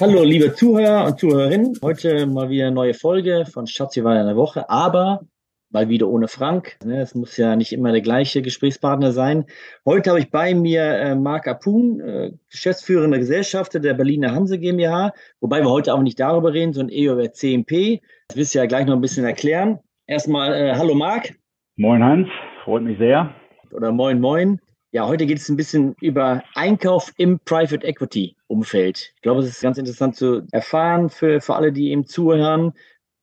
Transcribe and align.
Hallo, 0.00 0.22
liebe 0.24 0.54
Zuhörer 0.54 1.06
und 1.06 1.18
Zuhörerinnen. 1.20 1.78
Heute 1.82 2.26
mal 2.26 2.48
wieder 2.48 2.66
eine 2.66 2.74
neue 2.74 2.94
Folge 2.94 3.44
von 3.44 3.66
Schatzi 3.66 4.02
war 4.02 4.18
in 4.18 4.26
der 4.26 4.36
Woche, 4.36 4.70
aber 4.70 5.26
mal 5.70 5.90
wieder 5.90 6.08
ohne 6.08 6.28
Frank. 6.28 6.78
Ne, 6.84 7.02
es 7.02 7.14
muss 7.14 7.36
ja 7.36 7.54
nicht 7.56 7.72
immer 7.72 7.92
der 7.92 8.00
gleiche 8.00 8.40
Gesprächspartner 8.40 9.12
sein. 9.12 9.44
Heute 9.84 10.10
habe 10.10 10.20
ich 10.20 10.30
bei 10.30 10.54
mir 10.54 10.82
äh, 10.82 11.14
Marc 11.14 11.46
Apun, 11.48 12.00
äh, 12.00 12.32
geschäftsführender 12.50 13.18
Gesellschafter 13.18 13.80
der 13.80 13.92
Berliner 13.94 14.34
Hanse 14.34 14.58
GmbH, 14.58 15.12
wobei 15.40 15.60
wir 15.60 15.70
heute 15.70 15.92
auch 15.92 16.02
nicht 16.02 16.18
darüber 16.18 16.54
reden, 16.54 16.72
sondern 16.72 16.96
eher 16.96 17.12
über 17.12 17.30
CMP. 17.30 18.00
Das 18.28 18.38
wirst 18.38 18.54
du 18.54 18.58
ja 18.58 18.66
gleich 18.66 18.86
noch 18.86 18.94
ein 18.94 19.02
bisschen 19.02 19.26
erklären. 19.26 19.80
Erstmal, 20.06 20.54
äh, 20.54 20.74
hallo 20.74 20.94
Marc. 20.94 21.34
Moin 21.76 22.02
Hans, 22.02 22.28
freut 22.68 22.82
mich 22.82 22.98
sehr. 22.98 23.34
Oder 23.72 23.92
moin 23.92 24.20
moin. 24.20 24.60
Ja, 24.92 25.06
heute 25.06 25.24
geht 25.24 25.38
es 25.38 25.48
ein 25.48 25.56
bisschen 25.56 25.96
über 26.02 26.42
Einkauf 26.54 27.14
im 27.16 27.40
Private 27.46 27.86
Equity 27.86 28.36
Umfeld. 28.46 29.14
Ich 29.16 29.22
glaube, 29.22 29.40
es 29.40 29.48
ist 29.48 29.62
ganz 29.62 29.78
interessant 29.78 30.16
zu 30.16 30.42
erfahren 30.52 31.08
für, 31.08 31.40
für 31.40 31.54
alle, 31.54 31.72
die 31.72 31.92
eben 31.92 32.04
zuhören. 32.04 32.74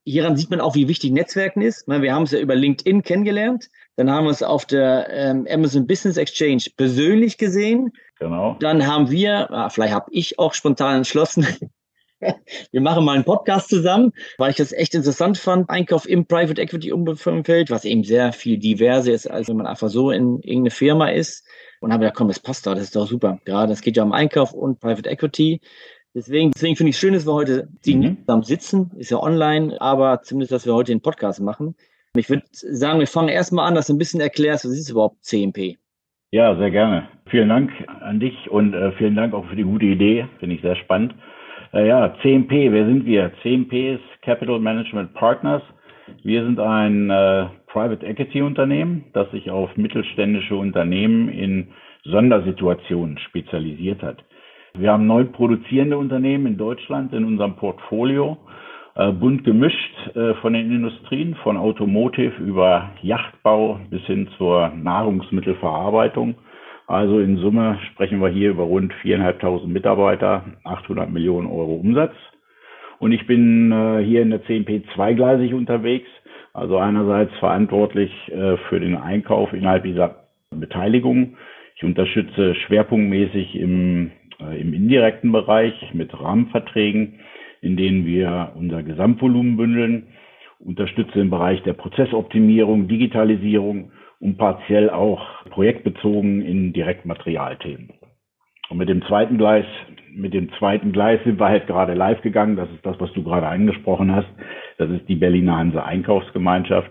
Hieran 0.04 0.36
sieht 0.36 0.50
man 0.50 0.62
auch, 0.62 0.74
wie 0.74 0.88
wichtig 0.88 1.12
Netzwerken 1.12 1.62
ist. 1.62 1.88
Wir 1.88 2.16
haben 2.16 2.24
es 2.24 2.32
ja 2.32 2.40
über 2.40 2.56
LinkedIn 2.56 3.04
kennengelernt. 3.04 3.70
Dann 3.98 4.10
haben 4.10 4.24
wir 4.24 4.32
es 4.32 4.42
auf 4.42 4.66
der 4.66 5.10
ähm, 5.12 5.46
Amazon 5.48 5.86
Business 5.86 6.18
Exchange 6.18 6.64
persönlich 6.76 7.38
gesehen. 7.38 7.92
Genau. 8.18 8.58
Dann 8.60 8.88
haben 8.88 9.12
wir, 9.12 9.52
ah, 9.52 9.70
vielleicht 9.70 9.94
habe 9.94 10.10
ich 10.10 10.40
auch 10.40 10.56
spontan 10.56 10.98
entschlossen, 10.98 11.46
wir 12.72 12.82
machen 12.82 13.06
mal 13.06 13.14
einen 13.14 13.24
Podcast 13.24 13.70
zusammen, 13.70 14.14
weil 14.38 14.52
ich 14.52 14.58
das 14.58 14.72
echt 14.72 14.96
interessant 14.96 15.38
fand. 15.38 15.70
Einkauf 15.70 16.08
im 16.08 16.26
Private 16.26 16.62
Equity 16.62 16.92
Umfeld, 16.92 17.70
was 17.70 17.86
eben 17.86 18.04
sehr 18.04 18.34
viel 18.34 18.58
diverser 18.58 19.14
ist, 19.14 19.28
als 19.28 19.50
wenn 19.50 19.58
man 19.58 19.68
einfach 19.68 19.90
so 19.90 20.12
in 20.12 20.40
irgendeine 20.42 20.72
Firma 20.72 21.10
ist. 21.10 21.46
Und 21.82 21.92
habe 21.92 22.02
gedacht, 22.02 22.18
komm, 22.18 22.30
das 22.30 22.40
passt 22.40 22.66
doch, 22.66 22.74
das 22.74 22.84
ist 22.84 22.96
doch 22.96 23.08
super. 23.08 23.40
Gerade 23.46 23.74
es 23.74 23.82
geht 23.82 23.98
ja 23.98 24.04
um 24.04 24.14
Einkauf 24.14 24.54
und 24.54 24.80
Private 24.80 25.10
Equity. 25.10 25.62
Deswegen, 26.16 26.52
deswegen 26.52 26.78
finde 26.78 26.92
ich 26.92 26.96
es 26.96 27.00
schön, 27.00 27.14
dass 27.14 27.28
wir 27.28 27.34
heute 27.34 27.68
die 27.86 27.96
mhm. 27.96 28.18
zusammen 28.22 28.44
sitzen. 28.44 28.92
Ist 28.98 29.12
ja 29.12 29.22
online, 29.22 29.80
aber 29.82 30.22
zumindest, 30.22 30.54
dass 30.54 30.66
wir 30.66 30.74
heute 30.74 30.94
den 30.94 31.02
Podcast 31.02 31.42
machen. 31.42 31.76
Ich 32.16 32.30
würde 32.30 32.44
sagen, 32.52 33.00
wir 33.00 33.08
fangen 33.08 33.28
erstmal 33.28 33.68
an, 33.68 33.76
dass 33.76 33.88
du 33.88 33.94
ein 33.94 33.98
bisschen 33.98 34.22
erklärst, 34.22 34.64
was 34.64 34.72
ist 34.72 34.90
überhaupt 34.90 35.24
CMP? 35.26 35.78
Ja, 36.32 36.56
sehr 36.58 36.72
gerne. 36.72 37.10
Vielen 37.30 37.50
Dank 37.50 37.72
an 38.02 38.20
dich 38.20 38.50
und 38.50 38.74
äh, 38.74 38.94
vielen 38.94 39.16
Dank 39.16 39.34
auch 39.34 39.46
für 39.48 39.56
die 39.56 39.64
gute 39.64 39.86
Idee. 39.86 40.28
Finde 40.40 40.56
ich 40.56 40.62
sehr 40.62 40.78
spannend. 40.78 41.14
Äh, 41.74 41.88
ja, 41.88 42.14
CMP, 42.22 42.72
wer 42.72 42.86
sind 42.86 43.06
wir? 43.06 43.32
CMP 43.42 43.96
ist 43.96 44.22
Capital 44.22 44.60
Management 44.60 45.14
Partners. 45.14 45.62
Wir 46.24 46.44
sind 46.44 46.60
ein 46.60 47.10
äh, 47.10 47.48
Private 47.68 48.06
Equity 48.06 48.42
Unternehmen, 48.42 49.06
das 49.14 49.30
sich 49.32 49.50
auf 49.50 49.76
mittelständische 49.76 50.56
Unternehmen 50.56 51.30
in 51.30 51.68
Sondersituationen 52.04 53.18
spezialisiert 53.20 54.04
hat. 54.04 54.24
Wir 54.78 54.92
haben 54.92 55.08
neun 55.08 55.32
produzierende 55.32 55.98
Unternehmen 55.98 56.46
in 56.46 56.58
Deutschland 56.58 57.14
in 57.14 57.24
unserem 57.26 57.56
Portfolio, 57.56 58.38
äh, 58.96 59.12
bunt 59.12 59.44
gemischt 59.44 60.16
äh, 60.16 60.36
von 60.36 60.54
den 60.54 60.72
Industrien, 60.72 61.36
von 61.44 61.58
Automotive 61.58 62.42
über 62.44 62.92
Yachtbau 63.02 63.80
bis 63.90 64.02
hin 64.04 64.28
zur 64.38 64.70
Nahrungsmittelverarbeitung. 64.76 66.36
Also 66.88 67.20
in 67.20 67.38
Summe 67.38 67.80
sprechen 67.92 68.22
wir 68.22 68.30
hier 68.30 68.52
über 68.52 68.64
rund 68.64 68.94
4.500 69.04 69.68
Mitarbeiter, 69.68 70.46
800 70.64 71.10
Millionen 71.10 71.48
Euro 71.48 71.76
Umsatz. 71.76 72.14
Und 73.00 73.12
ich 73.12 73.26
bin 73.28 73.72
äh, 73.72 74.04
hier 74.04 74.22
in 74.22 74.30
der 74.30 74.44
CMP 74.44 74.84
zweigleisig 74.94 75.54
unterwegs. 75.54 76.08
Also 76.54 76.78
einerseits 76.78 77.34
verantwortlich 77.40 78.12
äh, 78.32 78.58
für 78.70 78.80
den 78.80 78.96
Einkauf 78.96 79.52
innerhalb 79.52 79.84
dieser 79.84 80.28
Beteiligung. 80.52 81.36
Ich 81.76 81.84
unterstütze 81.84 82.56
schwerpunktmäßig 82.56 83.56
im 83.56 84.12
äh, 84.40 84.60
im 84.60 84.74
indirekten 84.74 85.32
Bereich 85.32 85.74
mit 85.94 86.14
Rahmenverträgen, 86.20 87.20
in 87.62 87.78
denen 87.78 88.06
wir 88.06 88.52
unser 88.56 88.84
Gesamtvolumen 88.84 89.58
bündeln, 89.58 90.08
unterstütze 90.60 91.20
im 91.20 91.30
Bereich 91.30 91.62
der 91.64 91.74
Prozessoptimierung, 91.74 92.88
Digitalisierung 92.88 93.92
und 94.26 94.38
partiell 94.38 94.90
auch 94.90 95.22
projektbezogen 95.52 96.42
in 96.42 96.74
Direktmaterialthemen. 96.74 97.92
Und 98.70 98.78
mit 98.80 98.90
dem 98.90 99.04
zweiten 99.04 99.38
Gleis, 99.38 99.66
mit 100.16 100.34
dem 100.34 100.52
zweiten 100.54 100.92
Gleis 100.92 101.20
sind 101.24 101.40
wir 101.40 101.48
halt 101.48 101.68
gerade 101.68 101.94
live 101.94 102.24
gegangen. 102.24 102.56
Das 102.56 102.68
ist 102.72 102.84
das, 102.84 103.00
was 103.00 103.14
du 103.14 103.24
gerade 103.24 103.48
angesprochen 103.48 104.16
hast. 104.16 104.28
Das 104.80 104.90
ist 104.90 105.08
die 105.08 105.16
Berliner 105.16 105.58
Hanse 105.58 105.84
Einkaufsgemeinschaft, 105.84 106.90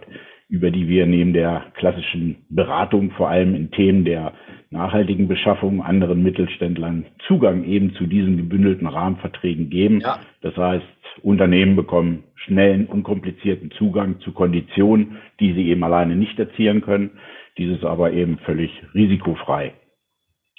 über 0.49 0.71
die 0.71 0.87
wir 0.87 1.07
neben 1.07 1.33
der 1.33 1.65
klassischen 1.75 2.47
Beratung 2.51 3.11
vor 3.11 3.31
allem 3.31 3.57
in 3.57 3.73
Themen 3.73 4.05
der 4.05 4.35
nachhaltigen 4.71 5.27
Beschaffung 5.27 5.83
anderen 5.83 6.23
Mittelständlern 6.23 7.07
Zugang 7.27 7.65
eben 7.65 7.95
zu 7.95 8.07
diesen 8.07 8.37
gebündelten 8.37 8.87
Rahmenverträgen 8.87 9.71
geben. 9.71 9.99
Ja. 9.99 10.21
Das 10.41 10.57
heißt, 10.57 10.87
Unternehmen 11.23 11.77
bekommen 11.77 12.25
schnellen, 12.35 12.87
unkomplizierten 12.87 13.71
Zugang 13.73 14.21
zu 14.21 14.33
Konditionen, 14.33 15.19
die 15.41 15.53
sie 15.55 15.69
eben 15.69 15.85
alleine 15.85 16.17
nicht 16.17 16.39
erzielen 16.39 16.81
können. 16.83 17.19
Dieses 17.57 17.85
aber 17.85 18.13
eben 18.13 18.39
völlig 18.39 18.71
risikofrei. 18.95 19.75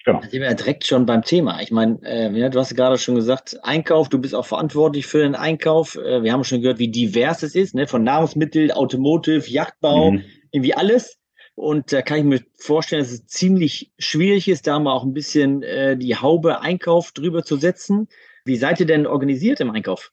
Genau. 0.06 0.22
Da 0.22 0.30
sind 0.30 0.42
wir 0.42 0.50
ja 0.50 0.54
direkt 0.54 0.86
schon 0.86 1.06
beim 1.08 1.24
Thema. 1.24 1.62
Ich 1.62 1.72
meine, 1.72 2.00
äh, 2.04 2.50
du 2.50 2.60
hast 2.60 2.76
gerade 2.76 2.98
schon 2.98 3.16
gesagt, 3.16 3.58
Einkauf, 3.64 4.08
du 4.08 4.20
bist 4.20 4.36
auch 4.36 4.46
verantwortlich 4.46 5.08
für 5.08 5.20
den 5.20 5.34
Einkauf. 5.34 5.96
Äh, 5.96 6.22
wir 6.22 6.32
haben 6.32 6.44
schon 6.44 6.62
gehört, 6.62 6.78
wie 6.78 6.90
divers 6.90 7.42
es 7.42 7.56
ist, 7.56 7.74
ne? 7.74 7.88
von 7.88 8.04
Nahrungsmittel, 8.04 8.72
Automotive, 8.72 9.50
Yachtbau, 9.50 10.12
mhm. 10.12 10.24
irgendwie 10.52 10.76
alles. 10.76 11.20
Und 11.56 11.92
da 11.92 12.02
kann 12.02 12.20
ich 12.20 12.24
mir 12.24 12.42
vorstellen, 12.54 13.02
dass 13.02 13.12
es 13.12 13.26
ziemlich 13.26 13.92
schwierig 13.98 14.48
ist, 14.48 14.68
da 14.68 14.78
mal 14.78 14.94
auch 14.94 15.04
ein 15.04 15.14
bisschen 15.14 15.64
äh, 15.64 15.98
die 15.98 16.16
Haube 16.16 16.62
Einkauf 16.62 17.12
drüber 17.12 17.44
zu 17.44 17.56
setzen. 17.56 18.08
Wie 18.44 18.58
seid 18.58 18.80
ihr 18.80 18.86
denn 18.86 19.08
organisiert 19.08 19.60
im 19.60 19.72
Einkauf? 19.72 20.12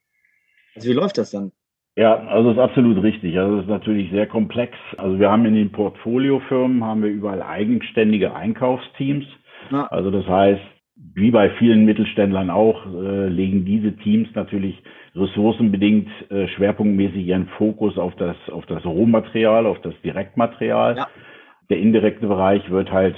Also 0.75 0.89
wie 0.89 0.95
läuft 0.95 1.19
das 1.19 1.31
dann? 1.31 1.53
Ja, 1.97 2.15
also 2.15 2.49
das 2.49 2.57
ist 2.57 2.71
absolut 2.71 3.03
richtig. 3.03 3.39
Also 3.39 3.57
es 3.57 3.63
ist 3.63 3.69
natürlich 3.69 4.11
sehr 4.11 4.27
komplex. 4.27 4.77
Also 4.97 5.19
wir 5.19 5.31
haben 5.31 5.45
in 5.45 5.55
den 5.55 5.73
Portfoliofirmen 5.73 6.83
haben 6.85 7.03
wir 7.03 7.11
überall 7.11 7.43
eigenständige 7.43 8.35
Einkaufsteams. 8.35 9.27
Ja. 9.71 9.87
Also 9.89 10.11
das 10.11 10.27
heißt, 10.27 10.63
wie 11.15 11.31
bei 11.31 11.51
vielen 11.51 11.85
Mittelständlern 11.85 12.49
auch, 12.49 12.87
äh, 12.87 13.29
legen 13.29 13.65
diese 13.65 13.95
Teams 13.97 14.29
natürlich 14.35 14.83
ressourcenbedingt 15.15 16.09
äh, 16.31 16.49
schwerpunktmäßig 16.49 17.27
ihren 17.27 17.49
Fokus 17.59 17.99
auf 17.99 18.15
das, 18.17 18.37
auf 18.51 18.65
das 18.67 18.85
Rohmaterial, 18.87 19.67
auf 19.67 19.81
das 19.83 19.95
Direktmaterial. 20.03 20.97
Ja. 20.97 21.09
Der 21.69 21.79
indirekte 21.79 22.27
Bereich 22.27 22.71
wird 22.71 22.91
halt 22.91 23.17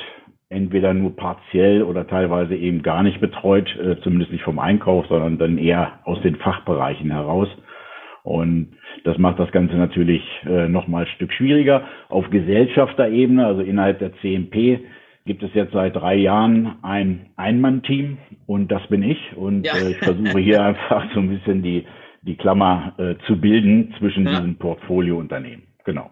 entweder 0.49 0.95
nur 0.95 1.17
partiell 1.17 1.83
oder 1.83 2.07
teilweise 2.07 2.55
eben 2.55 2.83
gar 2.83 3.03
nicht 3.03 3.21
betreut, 3.21 3.75
äh, 3.77 4.01
zumindest 4.03 4.33
nicht 4.33 4.45
vom 4.45 4.59
Einkauf, 4.59 5.07
sondern 5.07 5.39
dann 5.39 5.59
eher 5.59 6.01
aus 6.05 6.21
den 6.23 6.37
Fachbereichen 6.37 7.11
heraus. 7.11 7.49
Und 8.23 8.77
das 9.05 9.19
macht 9.19 9.39
das 9.39 9.53
Ganze 9.53 9.77
natürlich 9.77 10.23
äh, 10.47 10.67
nochmal 10.69 11.05
ein 11.05 11.11
Stück 11.15 11.33
schwieriger. 11.33 11.83
Auf 12.09 12.31
Gesellschafterebene, 12.31 13.45
also 13.47 13.61
innerhalb 13.61 13.99
der 13.99 14.15
CMP, 14.21 14.81
gibt 15.27 15.43
es 15.43 15.51
jetzt 15.55 15.73
seit 15.73 15.97
drei 15.97 16.17
Jahren 16.17 16.77
ein 16.83 17.27
Ein-Mann-Team 17.37 18.19
und 18.47 18.71
das 18.71 18.87
bin 18.89 19.03
ich. 19.03 19.19
Und 19.37 19.67
ja. 19.67 19.75
äh, 19.75 19.93
ich 19.93 19.99
versuche 20.03 20.39
hier 20.39 20.63
einfach 20.65 21.13
so 21.13 21.21
ein 21.21 21.29
bisschen 21.29 21.63
die, 21.63 21.85
die 22.23 22.37
Klammer 22.37 22.95
äh, 22.99 23.15
zu 23.27 23.39
bilden 23.39 23.95
zwischen 23.99 24.25
ja. 24.27 24.37
diesen 24.37 24.57
Portfoliounternehmen. 24.57 25.65
Genau. 25.85 26.11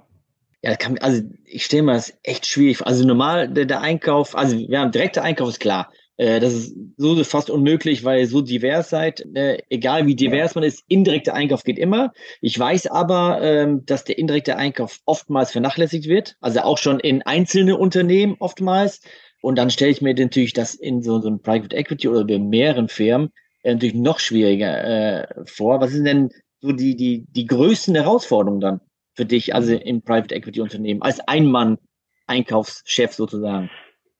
Ja, 0.63 0.77
kann, 0.77 0.97
also 0.99 1.23
ich 1.45 1.65
stelle 1.65 1.83
mir 1.83 1.95
das 1.95 2.17
echt 2.23 2.47
schwierig 2.47 2.79
vor. 2.79 2.87
Also 2.87 3.05
normal 3.07 3.49
der, 3.49 3.65
der 3.67 3.81
Einkauf, 3.81 4.37
also 4.37 4.57
wir 4.57 4.79
haben 4.79 4.93
direkter 4.93 5.23
Einkauf 5.23 5.49
ist 5.49 5.61
klar. 5.61 5.93
Äh, 6.17 6.39
das 6.39 6.55
ist 6.55 6.77
so 6.97 7.23
fast 7.25 7.51
unmöglich, 7.51 8.05
weil 8.05 8.21
ihr 8.21 8.29
so 8.29 8.43
divers 8.43 8.91
seid. 8.91 9.27
Äh, 9.35 9.59
egal 9.71 10.07
wie 10.07 10.15
divers 10.15 10.55
man 10.55 10.63
ist, 10.63 10.85
indirekter 10.87 11.35
Einkauf 11.35 11.65
geht 11.65 11.79
immer. 11.79 12.13
Ich 12.41 12.57
weiß 12.57 12.87
aber, 12.87 13.41
ähm, 13.43 13.85
dass 13.87 14.05
der 14.05 14.19
indirekte 14.19 14.57
Einkauf 14.57 15.01
oftmals 15.05 15.51
vernachlässigt 15.51 16.07
wird. 16.07 16.37
Also 16.41 16.61
auch 16.61 16.79
schon 16.79 17.01
in 17.01 17.23
einzelne 17.23 17.77
Unternehmen 17.77 18.37
oftmals. 18.39 19.01
Und 19.41 19.57
dann 19.59 19.71
stelle 19.71 19.91
ich 19.91 20.01
mir 20.01 20.15
natürlich 20.15 20.53
das 20.53 20.77
in 20.77 21.03
so, 21.03 21.21
so 21.21 21.27
einem 21.27 21.43
Private 21.43 21.75
Equity 21.75 22.07
oder 22.07 22.25
bei 22.25 22.39
mehreren 22.39 22.89
Firmen 22.89 23.33
äh, 23.65 23.73
natürlich 23.73 23.97
noch 23.97 24.21
schwieriger 24.21 24.85
äh, 24.85 25.45
vor. 25.47 25.81
Was 25.81 25.91
sind 25.91 26.05
denn 26.05 26.31
so 26.61 26.71
die, 26.71 26.95
die, 26.95 27.27
die 27.29 27.47
größten 27.47 27.97
Herausforderungen 27.97 28.61
dann? 28.61 28.81
Für 29.15 29.25
dich, 29.25 29.55
also 29.55 29.75
im 29.75 30.03
Private 30.03 30.35
Equity 30.35 30.61
Unternehmen, 30.61 31.03
als 31.03 31.21
Einmann-Einkaufschef 31.27 33.13
sozusagen? 33.13 33.71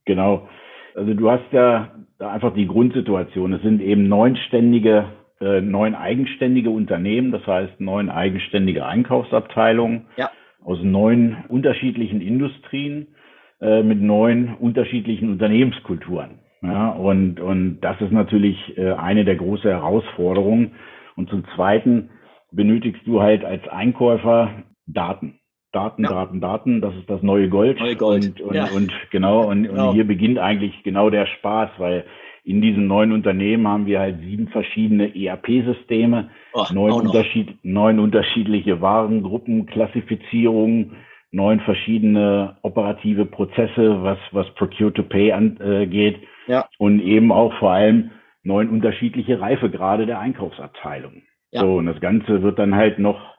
Genau. 0.05 0.49
Also 0.95 1.15
du 1.15 1.31
hast 1.31 1.45
ja 1.53 1.93
da 2.19 2.31
einfach 2.31 2.55
die 2.55 2.67
Grundsituation. 2.67 3.53
Es 3.55 3.63
sind 3.63 3.81
eben 3.81 4.09
neunständige, 4.09 5.07
äh, 5.41 5.61
neun 5.61 5.95
eigenständige 5.95 6.71
Unternehmen, 6.71 7.33
das 7.33 7.47
heißt 7.47 7.81
neun 7.81 8.11
eigenständige 8.11 8.85
Einkaufsabteilungen 8.87 10.07
ja. 10.17 10.31
aus 10.63 10.79
neun 10.83 11.45
unterschiedlichen 11.49 12.21
Industrien 12.21 13.09
äh, 13.61 13.83
mit 13.83 14.01
neun 14.01 14.55
unterschiedlichen 14.57 15.31
Unternehmenskulturen. 15.31 16.41
Ja, 16.63 16.91
und, 16.91 17.41
und 17.41 17.81
das 17.81 18.01
ist 18.01 18.13
natürlich 18.13 18.57
äh, 18.79 18.93
eine 18.93 19.25
der 19.25 19.35
großen 19.35 19.69
Herausforderungen. 19.69 20.73
Und 21.17 21.29
zum 21.29 21.45
Zweiten 21.57 22.11
benötigst 22.53 23.03
du 23.05 23.21
halt 23.21 23.45
als 23.45 23.67
Einkäufer 23.69 24.63
Daten. 24.87 25.39
Daten, 25.73 26.03
ja. 26.05 26.11
Daten, 26.11 26.41
Daten, 26.41 26.81
das 26.83 26.95
ist 26.97 27.09
das 27.09 27.23
neue 27.23 27.49
Gold. 27.49 27.81
Neue 27.81 27.97
Gold. 27.97 28.25
Und, 28.25 28.41
und, 28.43 28.55
ja. 28.55 28.67
und 28.67 28.93
genau, 29.11 29.49
und, 29.49 29.65
genau. 29.65 29.89
und 29.89 29.95
hier 29.95 30.07
beginnt 30.07 30.39
eigentlich 30.39 30.83
genau 30.83 31.09
der 31.09 31.27
Spaß, 31.27 31.71
weil 31.79 32.05
in 32.45 32.61
diesen 32.61 32.87
neuen 32.87 33.13
Unternehmen 33.13 33.67
haben 33.69 33.87
wir 33.87 34.01
halt 34.01 34.19
sieben 34.21 34.49
verschiedene 34.49 35.15
ERP-Systeme, 35.15 36.31
neun, 36.73 36.93
Unterschied, 36.93 37.57
neun 37.63 38.01
unterschiedliche 38.01 38.81
Warengruppen, 38.81 39.67
Klassifizierungen, 39.67 40.97
neun 41.31 41.61
verschiedene 41.61 42.57
operative 42.63 43.25
Prozesse, 43.27 44.03
was, 44.03 44.19
was 44.33 44.51
Procure 44.55 44.93
to 44.93 45.05
Pay 45.05 45.33
angeht. 45.33 46.17
Äh, 46.17 46.53
ja. 46.53 46.69
Und 46.79 47.01
eben 47.01 47.31
auch 47.33 47.55
vor 47.55 47.71
allem 47.71 48.11
neun 48.43 48.69
unterschiedliche 48.69 49.41
Reifegrade 49.41 50.07
der 50.07 50.19
Einkaufsabteilung. 50.19 51.23
Ja. 51.53 51.61
So, 51.61 51.77
und 51.77 51.87
das 51.87 52.01
Ganze 52.01 52.43
wird 52.43 52.59
dann 52.59 52.75
halt 52.75 52.99
noch 52.99 53.32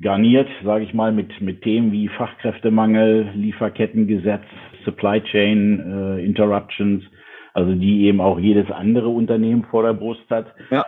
garniert, 0.00 0.48
sage 0.64 0.84
ich 0.84 0.94
mal, 0.94 1.12
mit, 1.12 1.40
mit 1.40 1.62
Themen 1.62 1.92
wie 1.92 2.08
Fachkräftemangel, 2.08 3.30
Lieferkettengesetz, 3.34 4.44
Supply 4.84 5.22
Chain 5.22 5.80
äh, 5.80 6.24
Interruptions, 6.24 7.04
also 7.52 7.74
die 7.74 8.04
eben 8.04 8.20
auch 8.20 8.38
jedes 8.38 8.70
andere 8.70 9.08
Unternehmen 9.08 9.64
vor 9.64 9.82
der 9.84 9.94
Brust 9.94 10.28
hat. 10.30 10.54
Ja. 10.70 10.84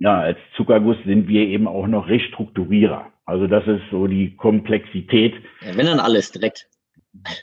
Ja, 0.00 0.20
als 0.20 0.38
Zuckerguss 0.56 0.96
sind 1.04 1.26
wir 1.26 1.42
eben 1.42 1.66
auch 1.66 1.88
noch 1.88 2.08
Restrukturierer. 2.08 3.12
Also 3.24 3.46
das 3.46 3.66
ist 3.66 3.82
so 3.90 4.06
die 4.06 4.36
Komplexität. 4.36 5.34
Ja, 5.60 5.76
wenn 5.76 5.86
dann 5.86 5.98
alles 5.98 6.30
direkt. 6.30 6.68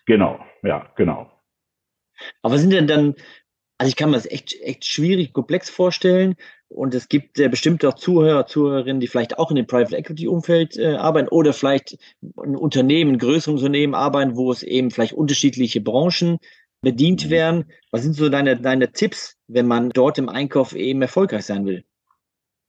Genau, 0.06 0.40
ja, 0.64 0.92
genau. 0.96 1.30
Aber 2.42 2.58
sind 2.58 2.72
denn 2.72 2.88
dann, 2.88 3.16
also 3.78 3.90
ich 3.90 3.98
kann 3.98 4.10
mir 4.10 4.16
das 4.16 4.26
echt, 4.26 4.56
echt 4.62 4.86
schwierig, 4.86 5.34
komplex 5.34 5.70
vorstellen. 5.70 6.36
Und 6.76 6.94
es 6.94 7.08
gibt 7.08 7.40
äh, 7.40 7.48
bestimmt 7.48 7.86
auch 7.86 7.94
Zuhörer, 7.94 8.46
Zuhörerinnen, 8.46 9.00
die 9.00 9.08
vielleicht 9.08 9.40
auch 9.40 9.50
in 9.50 9.56
dem 9.56 9.66
Private 9.66 9.96
Equity 9.96 10.28
Umfeld 10.28 10.78
äh, 10.78 10.96
arbeiten 10.96 11.30
oder 11.30 11.54
vielleicht 11.54 11.98
ein 12.22 12.56
Unternehmen, 12.56 13.14
ein 13.14 13.18
größeres 13.18 13.62
Unternehmen 13.62 13.96
arbeiten, 13.96 14.36
wo 14.36 14.52
es 14.52 14.62
eben 14.62 14.92
vielleicht 14.92 15.14
unterschiedliche 15.14 15.82
Branchen 15.82 16.38
bedient 16.82 17.28
mhm. 17.28 17.30
werden. 17.30 17.66
Was 17.92 18.04
sind 18.04 18.14
so 18.14 18.30
deine, 18.30 18.58
deine 18.58 18.92
Tipps, 18.92 19.38
wenn 19.48 19.68
man 19.68 19.90
dort 19.90 20.18
im 20.18 20.30
Einkauf 20.30 20.76
eben 20.76 21.02
erfolgreich 21.02 21.46
sein 21.46 21.66
will? 21.66 21.84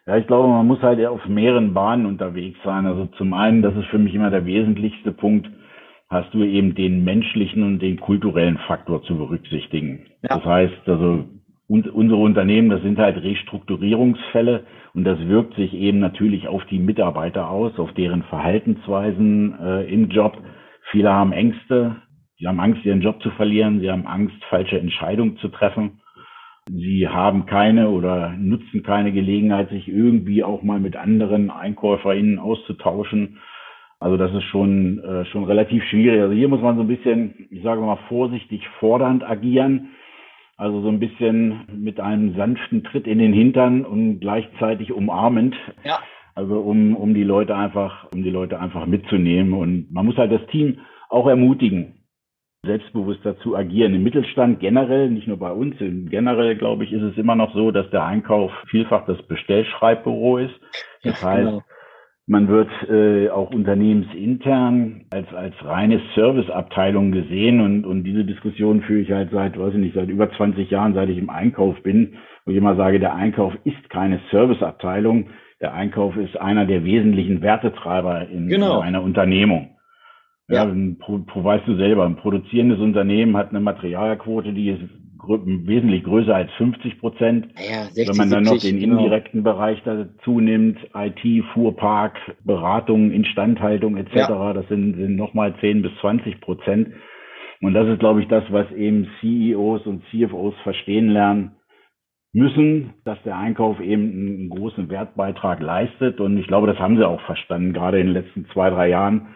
Ja, 0.06 0.16
ich 0.16 0.26
glaube, 0.28 0.48
man 0.48 0.66
muss 0.66 0.80
halt 0.82 1.04
auf 1.04 1.26
mehreren 1.26 1.74
Bahnen 1.74 2.06
unterwegs 2.06 2.58
sein. 2.64 2.86
Also 2.86 3.06
zum 3.18 3.34
einen, 3.34 3.62
das 3.62 3.74
ist 3.74 3.86
für 3.86 3.98
mich 3.98 4.14
immer 4.14 4.30
der 4.30 4.46
wesentlichste 4.46 5.10
Punkt, 5.10 5.48
hast 6.08 6.32
du 6.32 6.44
eben 6.44 6.76
den 6.76 7.02
menschlichen 7.02 7.64
und 7.64 7.80
den 7.80 7.98
kulturellen 7.98 8.58
Faktor 8.68 9.02
zu 9.02 9.16
berücksichtigen. 9.16 10.06
Ja. 10.22 10.36
Das 10.36 10.44
heißt, 10.44 10.74
also 10.86 11.24
und 11.68 11.88
unsere 11.88 12.20
Unternehmen, 12.20 12.70
das 12.70 12.82
sind 12.82 12.98
halt 12.98 13.22
Restrukturierungsfälle 13.22 14.64
und 14.94 15.04
das 15.04 15.18
wirkt 15.26 15.54
sich 15.54 15.74
eben 15.74 15.98
natürlich 15.98 16.48
auf 16.48 16.64
die 16.66 16.78
Mitarbeiter 16.78 17.50
aus, 17.50 17.78
auf 17.78 17.92
deren 17.94 18.22
Verhaltensweisen 18.24 19.58
äh, 19.60 19.92
im 19.92 20.08
Job. 20.10 20.38
Viele 20.90 21.12
haben 21.12 21.32
Ängste, 21.32 21.96
Sie 22.38 22.46
haben 22.46 22.60
Angst, 22.60 22.84
ihren 22.84 23.00
Job 23.00 23.22
zu 23.22 23.30
verlieren. 23.30 23.80
Sie 23.80 23.90
haben 23.90 24.06
Angst, 24.06 24.36
falsche 24.50 24.78
Entscheidungen 24.78 25.38
zu 25.38 25.48
treffen. 25.48 26.00
Sie 26.68 27.08
haben 27.08 27.46
keine 27.46 27.88
oder 27.88 28.34
nutzen 28.36 28.82
keine 28.82 29.12
Gelegenheit, 29.12 29.70
sich 29.70 29.88
irgendwie 29.88 30.44
auch 30.44 30.62
mal 30.62 30.80
mit 30.80 30.96
anderen 30.96 31.50
EinkäuferInnen 31.50 32.38
auszutauschen. 32.38 33.38
Also 34.00 34.18
das 34.18 34.34
ist 34.34 34.44
schon, 34.44 34.98
äh, 34.98 35.24
schon 35.26 35.44
relativ 35.44 35.82
schwierig. 35.84 36.20
Also 36.20 36.34
hier 36.34 36.48
muss 36.48 36.60
man 36.60 36.76
so 36.76 36.82
ein 36.82 36.88
bisschen, 36.88 37.46
ich 37.50 37.62
sage 37.62 37.80
mal, 37.80 37.98
vorsichtig 38.08 38.68
fordernd 38.80 39.24
agieren. 39.24 39.90
Also 40.56 40.80
so 40.80 40.88
ein 40.88 41.00
bisschen 41.00 41.66
mit 41.72 42.00
einem 42.00 42.34
sanften 42.34 42.82
Tritt 42.84 43.06
in 43.06 43.18
den 43.18 43.32
Hintern 43.32 43.84
und 43.84 44.20
gleichzeitig 44.20 44.92
umarmend. 44.92 45.54
Ja. 45.84 46.00
Also 46.34 46.60
um, 46.60 46.96
um 46.96 47.14
die 47.14 47.24
Leute 47.24 47.56
einfach, 47.56 48.10
um 48.12 48.22
die 48.22 48.30
Leute 48.30 48.58
einfach 48.60 48.86
mitzunehmen. 48.86 49.52
Und 49.54 49.92
man 49.92 50.06
muss 50.06 50.16
halt 50.16 50.32
das 50.32 50.46
Team 50.48 50.78
auch 51.08 51.26
ermutigen 51.26 51.96
selbstbewusster 52.66 53.38
zu 53.38 53.56
agieren. 53.56 53.94
Im 53.94 54.02
Mittelstand 54.02 54.60
generell, 54.60 55.08
nicht 55.08 55.28
nur 55.28 55.38
bei 55.38 55.52
uns, 55.52 55.76
generell 55.78 56.56
glaube 56.56 56.84
ich, 56.84 56.92
ist 56.92 57.02
es 57.02 57.16
immer 57.16 57.36
noch 57.36 57.54
so, 57.54 57.70
dass 57.70 57.88
der 57.90 58.04
Einkauf 58.04 58.52
vielfach 58.68 59.06
das 59.06 59.22
Bestellschreibbüro 59.22 60.38
ist. 60.38 60.54
Das 61.02 61.22
ja, 61.22 61.28
heißt, 61.28 61.46
genau. 61.46 61.62
Man 62.26 62.48
wird 62.48 62.68
äh, 62.90 63.30
auch 63.30 63.50
unternehmensintern 63.50 65.04
als, 65.10 65.32
als 65.32 65.54
reine 65.64 66.00
Serviceabteilung 66.14 67.12
gesehen 67.12 67.60
und, 67.60 67.84
und 67.84 68.02
diese 68.02 68.24
Diskussion 68.24 68.82
führe 68.82 69.00
ich 69.00 69.12
halt 69.12 69.30
seit, 69.30 69.56
weiß 69.58 69.74
ich 69.74 69.80
nicht, 69.80 69.94
seit 69.94 70.08
über 70.08 70.30
20 70.32 70.68
Jahren, 70.68 70.94
seit 70.94 71.08
ich 71.08 71.18
im 71.18 71.30
Einkauf 71.30 71.80
bin, 71.82 72.14
wo 72.44 72.50
ich 72.50 72.56
immer 72.56 72.74
sage, 72.74 72.98
der 72.98 73.14
Einkauf 73.14 73.54
ist 73.64 73.90
keine 73.90 74.20
Serviceabteilung. 74.32 75.28
Der 75.60 75.72
Einkauf 75.72 76.16
ist 76.16 76.36
einer 76.36 76.66
der 76.66 76.84
wesentlichen 76.84 77.42
Wertetreiber 77.42 78.28
in, 78.28 78.48
genau. 78.48 78.78
in 78.78 78.88
einer 78.88 79.02
Unternehmung. 79.02 79.76
Ja, 80.48 80.64
ja 80.64 80.94
pro, 80.98 81.18
pro, 81.20 81.44
weißt 81.44 81.66
du 81.66 81.76
selber, 81.76 82.06
ein 82.06 82.16
produzierendes 82.16 82.80
Unternehmen 82.80 83.36
hat 83.36 83.50
eine 83.50 83.60
Materialquote, 83.60 84.52
die 84.52 84.70
ist 84.70 84.82
wesentlich 85.28 86.04
größer 86.04 86.34
als 86.34 86.50
50 86.52 86.98
Prozent. 87.00 87.48
Ja, 87.56 87.84
60, 87.84 88.08
Wenn 88.08 88.16
man 88.16 88.30
dann 88.30 88.44
70, 88.44 88.52
noch 88.52 88.70
den 88.70 88.80
genau. 88.80 88.98
indirekten 88.98 89.42
Bereich 89.42 89.82
dazu 89.84 90.40
nimmt, 90.40 90.78
IT, 90.94 91.44
Fuhrpark, 91.52 92.18
Beratung, 92.44 93.10
Instandhaltung 93.10 93.96
etc., 93.96 94.14
ja. 94.14 94.52
das 94.52 94.68
sind, 94.68 94.96
sind 94.96 95.16
nochmal 95.16 95.54
10 95.60 95.82
bis 95.82 95.92
20 96.00 96.40
Prozent. 96.40 96.88
Und 97.60 97.74
das 97.74 97.88
ist, 97.88 98.00
glaube 98.00 98.20
ich, 98.20 98.28
das, 98.28 98.44
was 98.50 98.70
eben 98.72 99.08
CEOs 99.20 99.86
und 99.86 100.02
CFOs 100.10 100.54
verstehen 100.62 101.08
lernen 101.08 101.52
müssen, 102.32 102.92
dass 103.04 103.22
der 103.24 103.38
Einkauf 103.38 103.80
eben 103.80 104.10
einen 104.10 104.50
großen 104.50 104.90
Wertbeitrag 104.90 105.60
leistet. 105.60 106.20
Und 106.20 106.36
ich 106.36 106.46
glaube, 106.46 106.66
das 106.66 106.78
haben 106.78 106.98
sie 106.98 107.08
auch 107.08 107.20
verstanden, 107.22 107.72
gerade 107.72 107.98
in 107.98 108.08
den 108.08 108.12
letzten 108.12 108.46
zwei, 108.52 108.68
drei 108.68 108.88
Jahren 108.88 109.34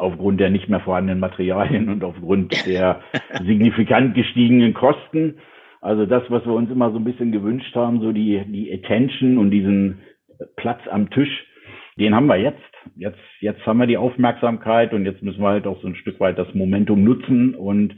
aufgrund 0.00 0.40
der 0.40 0.48
nicht 0.48 0.68
mehr 0.68 0.80
vorhandenen 0.80 1.20
Materialien 1.20 1.90
und 1.90 2.02
aufgrund 2.02 2.66
der 2.66 3.02
signifikant 3.44 4.14
gestiegenen 4.14 4.72
Kosten. 4.72 5.36
Also 5.82 6.06
das, 6.06 6.22
was 6.30 6.44
wir 6.46 6.54
uns 6.54 6.70
immer 6.70 6.90
so 6.90 6.96
ein 6.96 7.04
bisschen 7.04 7.32
gewünscht 7.32 7.74
haben, 7.74 8.00
so 8.00 8.12
die, 8.12 8.42
die 8.46 8.72
Attention 8.72 9.36
und 9.36 9.50
diesen 9.50 9.98
Platz 10.56 10.80
am 10.90 11.10
Tisch, 11.10 11.46
den 11.98 12.14
haben 12.14 12.26
wir 12.26 12.38
jetzt. 12.38 12.58
Jetzt, 12.96 13.18
jetzt 13.40 13.64
haben 13.66 13.78
wir 13.78 13.86
die 13.86 13.98
Aufmerksamkeit 13.98 14.94
und 14.94 15.04
jetzt 15.04 15.22
müssen 15.22 15.42
wir 15.42 15.48
halt 15.48 15.66
auch 15.66 15.80
so 15.82 15.88
ein 15.88 15.96
Stück 15.96 16.18
weit 16.18 16.38
das 16.38 16.54
Momentum 16.54 17.04
nutzen 17.04 17.54
und 17.54 17.94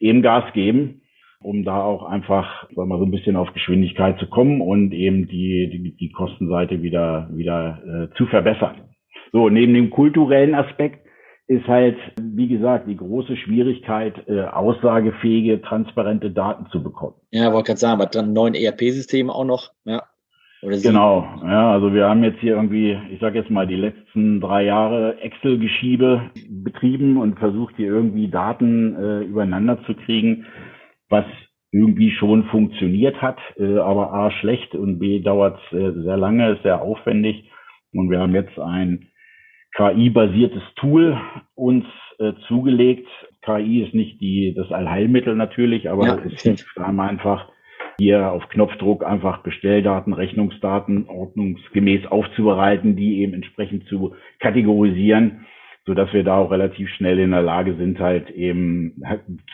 eben 0.00 0.22
Gas 0.22 0.50
geben, 0.54 1.02
um 1.40 1.62
da 1.62 1.82
auch 1.82 2.04
einfach, 2.04 2.70
sagen 2.74 2.88
wir, 2.88 2.98
so 2.98 3.04
ein 3.04 3.10
bisschen 3.10 3.36
auf 3.36 3.52
Geschwindigkeit 3.52 4.18
zu 4.18 4.28
kommen 4.28 4.62
und 4.62 4.94
eben 4.94 5.28
die, 5.28 5.68
die, 5.70 5.94
die 5.94 6.10
Kostenseite 6.10 6.82
wieder, 6.82 7.28
wieder 7.34 8.08
äh, 8.10 8.16
zu 8.16 8.24
verbessern. 8.26 8.76
So, 9.30 9.50
neben 9.50 9.74
dem 9.74 9.90
kulturellen 9.90 10.54
Aspekt 10.54 11.04
ist 11.46 11.66
halt, 11.68 11.96
wie 12.20 12.48
gesagt, 12.48 12.88
die 12.88 12.96
große 12.96 13.36
Schwierigkeit, 13.36 14.14
äh, 14.28 14.44
aussagefähige, 14.44 15.60
transparente 15.60 16.30
Daten 16.30 16.66
zu 16.70 16.82
bekommen. 16.82 17.16
Ja, 17.30 17.52
wollte 17.52 17.68
gerade 17.68 17.80
sagen, 17.80 18.00
aber 18.00 18.10
dann 18.10 18.32
neuen 18.32 18.54
ERP-System 18.54 19.30
auch 19.30 19.44
noch, 19.44 19.70
ja. 19.84 20.02
Genau, 20.62 21.28
ja, 21.42 21.72
also 21.72 21.92
wir 21.92 22.08
haben 22.08 22.24
jetzt 22.24 22.40
hier 22.40 22.54
irgendwie, 22.54 22.98
ich 23.10 23.20
sage 23.20 23.38
jetzt 23.38 23.50
mal, 23.50 23.66
die 23.66 23.76
letzten 23.76 24.40
drei 24.40 24.64
Jahre 24.64 25.20
Excel-Geschiebe 25.20 26.30
betrieben 26.48 27.18
und 27.18 27.38
versucht 27.38 27.76
hier 27.76 27.88
irgendwie 27.88 28.28
Daten 28.28 28.96
äh, 28.96 29.20
übereinander 29.24 29.84
zu 29.84 29.92
kriegen, 29.92 30.46
was 31.10 31.26
irgendwie 31.70 32.12
schon 32.12 32.44
funktioniert 32.44 33.20
hat, 33.20 33.36
äh, 33.58 33.76
aber 33.76 34.14
A 34.14 34.30
schlecht 34.30 34.74
und 34.74 34.98
B 34.98 35.20
dauert 35.20 35.60
äh, 35.72 35.90
sehr 36.02 36.16
lange, 36.16 36.52
ist 36.52 36.62
sehr 36.62 36.80
aufwendig. 36.80 37.50
Und 37.92 38.10
wir 38.10 38.20
haben 38.20 38.34
jetzt 38.34 38.58
ein 38.58 39.08
KI-basiertes 39.74 40.62
Tool 40.76 41.20
uns 41.54 41.84
äh, 42.18 42.32
zugelegt. 42.48 43.08
KI 43.42 43.82
ist 43.82 43.94
nicht 43.94 44.20
die, 44.20 44.54
das 44.54 44.70
Allheilmittel 44.70 45.34
natürlich, 45.34 45.90
aber 45.90 46.06
ja, 46.06 46.18
es 46.24 46.42
hilft 46.42 46.78
einem 46.78 47.00
einfach, 47.00 47.48
hier 47.98 48.32
auf 48.32 48.48
Knopfdruck 48.48 49.04
einfach 49.04 49.42
Bestelldaten, 49.42 50.12
Rechnungsdaten 50.12 51.08
ordnungsgemäß 51.08 52.06
aufzubereiten, 52.06 52.96
die 52.96 53.20
eben 53.20 53.34
entsprechend 53.34 53.86
zu 53.86 54.14
kategorisieren, 54.40 55.46
so 55.86 55.94
dass 55.94 56.12
wir 56.12 56.24
da 56.24 56.38
auch 56.38 56.50
relativ 56.50 56.88
schnell 56.90 57.18
in 57.18 57.30
der 57.30 57.42
Lage 57.42 57.76
sind, 57.76 57.98
halt 58.00 58.30
eben 58.30 59.02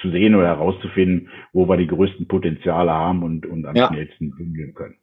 zu 0.01 0.11
sehen 0.11 0.35
oder 0.35 0.47
herauszufinden, 0.47 1.29
wo 1.53 1.69
wir 1.69 1.77
die 1.77 1.89
größten 1.89 2.29
Potenziale 2.29 2.93
haben 2.93 3.23
und, 3.23 3.47
und 3.47 3.67
am 3.67 3.77
ja. 3.77 3.89
schnellsten 3.89 4.31
bündeln 4.31 4.75
können. 4.75 4.97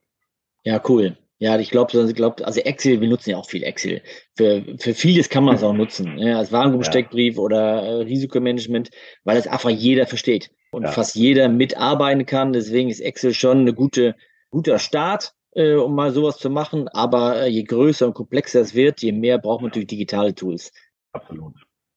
Ja, 0.63 0.81
cool. 0.87 1.17
Ja, 1.39 1.59
ich 1.59 1.69
glaube, 1.69 1.95
also, 1.97 2.13
glaub, 2.13 2.41
also 2.41 2.59
Excel, 2.61 2.99
wir 2.99 3.07
nutzen 3.07 3.31
ja 3.31 3.37
auch 3.37 3.47
viel 3.47 3.63
Excel. 3.63 4.01
Für, 4.35 4.63
für 4.79 4.95
vieles 4.95 5.29
kann 5.29 5.43
man 5.43 5.55
es 5.55 5.63
auch 5.63 5.73
nutzen, 5.73 6.17
ja, 6.17 6.37
als 6.39 6.51
Warengruppensteckbrief 6.51 7.35
ja. 7.35 7.41
oder 7.41 7.83
äh, 7.83 7.91
Risikomanagement, 8.03 8.89
weil 9.23 9.37
es 9.37 9.47
einfach 9.47 9.69
jeder 9.69 10.07
versteht 10.07 10.49
und 10.71 10.83
ja. 10.83 10.91
fast 10.91 11.15
jeder 11.15 11.47
mitarbeiten 11.47 12.25
kann. 12.25 12.53
Deswegen 12.53 12.89
ist 12.89 13.01
Excel 13.01 13.35
schon 13.35 13.59
eine 13.59 13.73
gute, 13.73 14.15
guter 14.49 14.79
Start, 14.79 15.33
äh, 15.51 15.75
um 15.75 15.93
mal 15.93 16.11
sowas 16.11 16.37
zu 16.37 16.49
machen. 16.49 16.87
Aber 16.87 17.43
äh, 17.43 17.47
je 17.47 17.63
größer 17.63 18.07
und 18.07 18.15
komplexer 18.15 18.61
es 18.61 18.73
wird, 18.73 19.01
je 19.01 19.11
mehr 19.11 19.37
braucht 19.37 19.61
man 19.61 19.69
natürlich 19.69 19.89
digitale 19.89 20.33
Tools. 20.33 20.71
Absolut. 21.11 21.53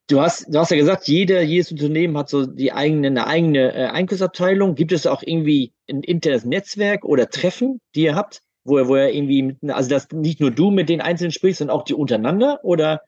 Du 0.08 0.20
hast, 0.20 0.52
du 0.52 0.58
hast 0.58 0.70
ja 0.70 0.76
gesagt, 0.76 1.06
jeder, 1.06 1.40
jedes 1.40 1.70
Unternehmen 1.70 2.18
hat 2.18 2.28
so 2.28 2.44
die 2.44 2.72
eigene, 2.72 3.06
eine 3.06 3.26
eigene 3.26 3.72
äh, 3.72 3.86
Einkaufsabteilung. 3.86 4.74
Gibt 4.74 4.92
es 4.92 5.06
auch 5.06 5.22
irgendwie 5.24 5.72
ein 5.88 6.02
internes 6.02 6.44
Netzwerk 6.44 7.06
oder 7.06 7.30
Treffen, 7.30 7.80
die 7.94 8.02
ihr 8.02 8.16
habt? 8.16 8.42
Wo 8.64 8.78
er, 8.78 8.88
wo 8.88 8.94
er 8.94 9.12
irgendwie, 9.12 9.42
mit, 9.42 9.56
also 9.68 9.90
dass 9.90 10.10
nicht 10.12 10.40
nur 10.40 10.50
du 10.50 10.70
mit 10.70 10.88
den 10.88 11.00
Einzelnen 11.00 11.32
sprichst, 11.32 11.58
sondern 11.58 11.76
auch 11.76 11.84
die 11.84 11.94
untereinander 11.94 12.60
oder 12.62 13.02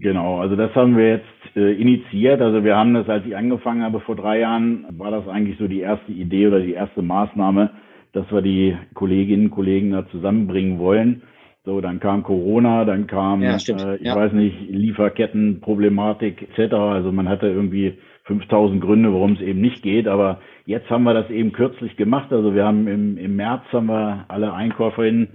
Genau, 0.00 0.40
also 0.40 0.56
das 0.56 0.74
haben 0.74 0.96
wir 0.96 1.08
jetzt 1.10 1.56
äh, 1.56 1.72
initiiert. 1.80 2.40
Also 2.40 2.64
wir 2.64 2.76
haben 2.76 2.94
das, 2.94 3.08
als 3.08 3.24
ich 3.24 3.36
angefangen 3.36 3.82
habe 3.82 4.00
vor 4.00 4.16
drei 4.16 4.40
Jahren, 4.40 4.84
war 4.98 5.12
das 5.12 5.28
eigentlich 5.28 5.58
so 5.58 5.68
die 5.68 5.80
erste 5.80 6.10
Idee 6.10 6.48
oder 6.48 6.58
die 6.58 6.72
erste 6.72 7.02
Maßnahme, 7.02 7.70
dass 8.12 8.28
wir 8.32 8.42
die 8.42 8.76
Kolleginnen 8.94 9.46
und 9.46 9.50
Kollegen 9.52 9.92
da 9.92 10.08
zusammenbringen 10.08 10.80
wollen. 10.80 11.22
So, 11.64 11.80
dann 11.80 12.00
kam 12.00 12.22
Corona, 12.22 12.84
dann 12.84 13.06
kam, 13.06 13.42
ja, 13.42 13.54
äh, 13.54 13.96
ich 13.96 14.02
ja. 14.02 14.16
weiß 14.16 14.32
nicht, 14.32 14.56
Lieferkettenproblematik 14.70 16.48
etc. 16.56 16.74
Also 16.74 17.12
man 17.12 17.28
hatte 17.28 17.46
irgendwie 17.46 17.98
5000 18.26 18.80
Gründe, 18.80 19.12
warum 19.12 19.32
es 19.32 19.40
eben 19.40 19.60
nicht 19.60 19.82
geht. 19.82 20.08
Aber 20.08 20.40
jetzt 20.64 20.90
haben 20.90 21.04
wir 21.04 21.14
das 21.14 21.30
eben 21.30 21.52
kürzlich 21.52 21.96
gemacht. 21.96 22.32
Also 22.32 22.54
wir 22.54 22.64
haben 22.64 22.86
im, 22.88 23.16
im 23.16 23.36
März 23.36 23.62
haben 23.72 23.86
wir 23.86 24.24
alle 24.28 24.52
Einkäuferinnen 24.52 25.28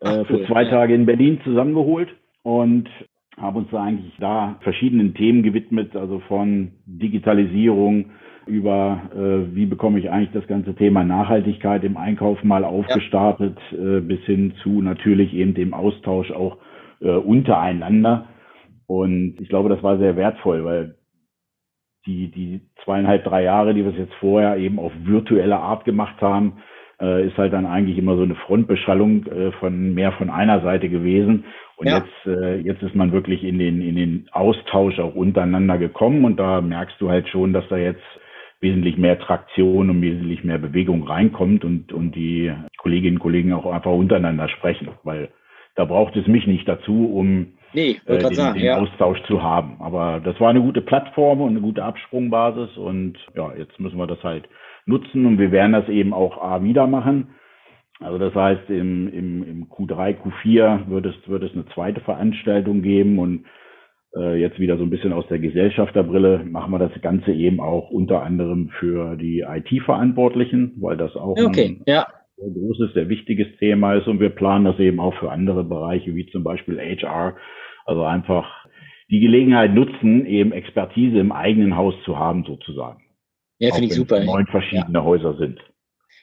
äh, 0.00 0.24
für 0.24 0.44
zwei 0.46 0.64
Tage 0.66 0.94
in 0.94 1.06
Berlin 1.06 1.40
zusammengeholt 1.44 2.08
und 2.42 2.88
haben 3.38 3.56
uns 3.56 3.68
da 3.70 3.82
eigentlich 3.82 4.14
da 4.20 4.56
verschiedenen 4.60 5.14
Themen 5.14 5.42
gewidmet, 5.42 5.96
also 5.96 6.20
von 6.28 6.72
Digitalisierung 6.86 8.10
über 8.46 9.00
äh, 9.14 9.54
wie 9.54 9.66
bekomme 9.66 9.98
ich 9.98 10.10
eigentlich 10.10 10.32
das 10.32 10.46
ganze 10.46 10.74
Thema 10.74 11.02
Nachhaltigkeit 11.02 11.82
im 11.82 11.96
Einkauf 11.96 12.44
mal 12.44 12.64
aufgestartet, 12.64 13.56
ja. 13.70 13.96
äh, 13.96 14.00
bis 14.00 14.20
hin 14.24 14.52
zu 14.62 14.82
natürlich 14.82 15.32
eben 15.32 15.54
dem 15.54 15.72
Austausch 15.72 16.30
auch 16.30 16.58
äh, 17.00 17.08
untereinander. 17.08 18.26
Und 18.86 19.36
ich 19.40 19.48
glaube, 19.48 19.70
das 19.70 19.82
war 19.82 19.96
sehr 19.98 20.16
wertvoll, 20.16 20.64
weil 20.64 20.96
die, 22.06 22.30
die 22.30 22.60
zweieinhalb, 22.84 23.24
drei 23.24 23.42
Jahre, 23.44 23.74
die 23.74 23.84
wir 23.84 23.92
es 23.92 23.98
jetzt 23.98 24.14
vorher 24.14 24.56
eben 24.56 24.78
auf 24.78 24.92
virtuelle 25.04 25.56
Art 25.56 25.84
gemacht 25.84 26.20
haben, 26.20 26.58
äh, 27.00 27.26
ist 27.26 27.36
halt 27.36 27.52
dann 27.52 27.66
eigentlich 27.66 27.98
immer 27.98 28.16
so 28.16 28.22
eine 28.22 28.34
Frontbeschallung 28.34 29.26
äh, 29.26 29.52
von 29.52 29.94
mehr 29.94 30.12
von 30.12 30.30
einer 30.30 30.60
Seite 30.60 30.88
gewesen. 30.88 31.44
Und 31.76 31.88
ja. 31.88 31.98
jetzt, 31.98 32.26
äh, 32.26 32.60
jetzt 32.60 32.82
ist 32.82 32.94
man 32.94 33.12
wirklich 33.12 33.42
in 33.42 33.58
den, 33.58 33.80
in 33.80 33.96
den 33.96 34.28
Austausch 34.32 34.98
auch 35.00 35.14
untereinander 35.14 35.78
gekommen 35.78 36.24
und 36.24 36.38
da 36.38 36.60
merkst 36.60 37.00
du 37.00 37.10
halt 37.10 37.28
schon, 37.28 37.52
dass 37.52 37.66
da 37.68 37.76
jetzt 37.76 38.02
wesentlich 38.60 38.96
mehr 38.96 39.18
Traktion 39.18 39.90
und 39.90 40.00
wesentlich 40.00 40.44
mehr 40.44 40.58
Bewegung 40.58 41.02
reinkommt 41.02 41.64
und, 41.64 41.92
und 41.92 42.14
die 42.14 42.52
Kolleginnen 42.78 43.16
und 43.16 43.22
Kollegen 43.22 43.52
auch 43.52 43.66
einfach 43.66 43.92
untereinander 43.92 44.48
sprechen, 44.48 44.88
weil 45.02 45.30
da 45.74 45.84
braucht 45.84 46.16
es 46.16 46.26
mich 46.26 46.46
nicht 46.46 46.66
dazu, 46.68 47.12
um 47.12 47.54
nee, 47.74 48.00
äh, 48.06 48.18
den, 48.18 48.34
sagen, 48.34 48.58
den 48.58 48.66
ja. 48.66 48.78
Austausch 48.78 49.22
zu 49.24 49.42
haben. 49.42 49.76
Aber 49.80 50.20
das 50.24 50.38
war 50.40 50.50
eine 50.50 50.60
gute 50.60 50.80
Plattform 50.80 51.40
und 51.40 51.50
eine 51.50 51.60
gute 51.60 51.84
Absprungbasis 51.84 52.76
und 52.76 53.18
ja, 53.34 53.52
jetzt 53.56 53.78
müssen 53.78 53.98
wir 53.98 54.06
das 54.06 54.22
halt 54.22 54.48
nutzen 54.86 55.26
und 55.26 55.38
wir 55.38 55.52
werden 55.52 55.72
das 55.72 55.88
eben 55.88 56.12
auch 56.12 56.40
A 56.42 56.62
wieder 56.62 56.86
machen. 56.86 57.34
Also 58.00 58.18
das 58.18 58.34
heißt, 58.34 58.68
im, 58.70 59.08
im, 59.08 59.42
im 59.44 59.68
Q3, 59.68 60.16
Q4 60.16 60.88
wird 60.88 61.06
es, 61.06 61.14
wird 61.28 61.44
es 61.44 61.52
eine 61.52 61.66
zweite 61.74 62.00
Veranstaltung 62.00 62.82
geben 62.82 63.18
und 63.18 63.46
äh, 64.16 64.40
jetzt 64.40 64.58
wieder 64.58 64.76
so 64.76 64.82
ein 64.82 64.90
bisschen 64.90 65.12
aus 65.12 65.26
der 65.28 65.38
Gesellschafterbrille 65.38 66.44
machen 66.44 66.72
wir 66.72 66.78
das 66.78 66.92
Ganze 67.02 67.32
eben 67.32 67.60
auch 67.60 67.90
unter 67.90 68.22
anderem 68.22 68.70
für 68.78 69.16
die 69.16 69.40
IT-Verantwortlichen, 69.40 70.74
weil 70.80 70.96
das 70.96 71.14
auch 71.16 71.36
okay, 71.38 71.78
ein 71.78 71.82
ja. 71.86 72.06
sehr 72.36 72.50
großes, 72.50 72.94
sehr 72.94 73.08
wichtiges 73.08 73.46
Thema 73.58 73.94
ist 73.94 74.08
und 74.08 74.20
wir 74.20 74.30
planen 74.30 74.64
das 74.64 74.78
eben 74.78 75.00
auch 75.00 75.14
für 75.14 75.30
andere 75.30 75.64
Bereiche 75.64 76.14
wie 76.14 76.26
zum 76.26 76.44
Beispiel 76.44 76.78
HR. 76.78 77.36
Also 77.84 78.04
einfach 78.04 78.46
die 79.10 79.20
Gelegenheit 79.20 79.72
nutzen, 79.72 80.26
eben 80.26 80.52
Expertise 80.52 81.18
im 81.18 81.32
eigenen 81.32 81.76
Haus 81.76 81.94
zu 82.04 82.18
haben 82.18 82.44
sozusagen. 82.44 83.02
Ja, 83.58 83.72
finde 83.72 83.88
ich 83.88 83.94
super. 83.94 84.22
Neun 84.24 84.46
verschiedene 84.46 84.98
ja. 84.98 85.04
Häuser 85.04 85.36
sind. 85.36 85.60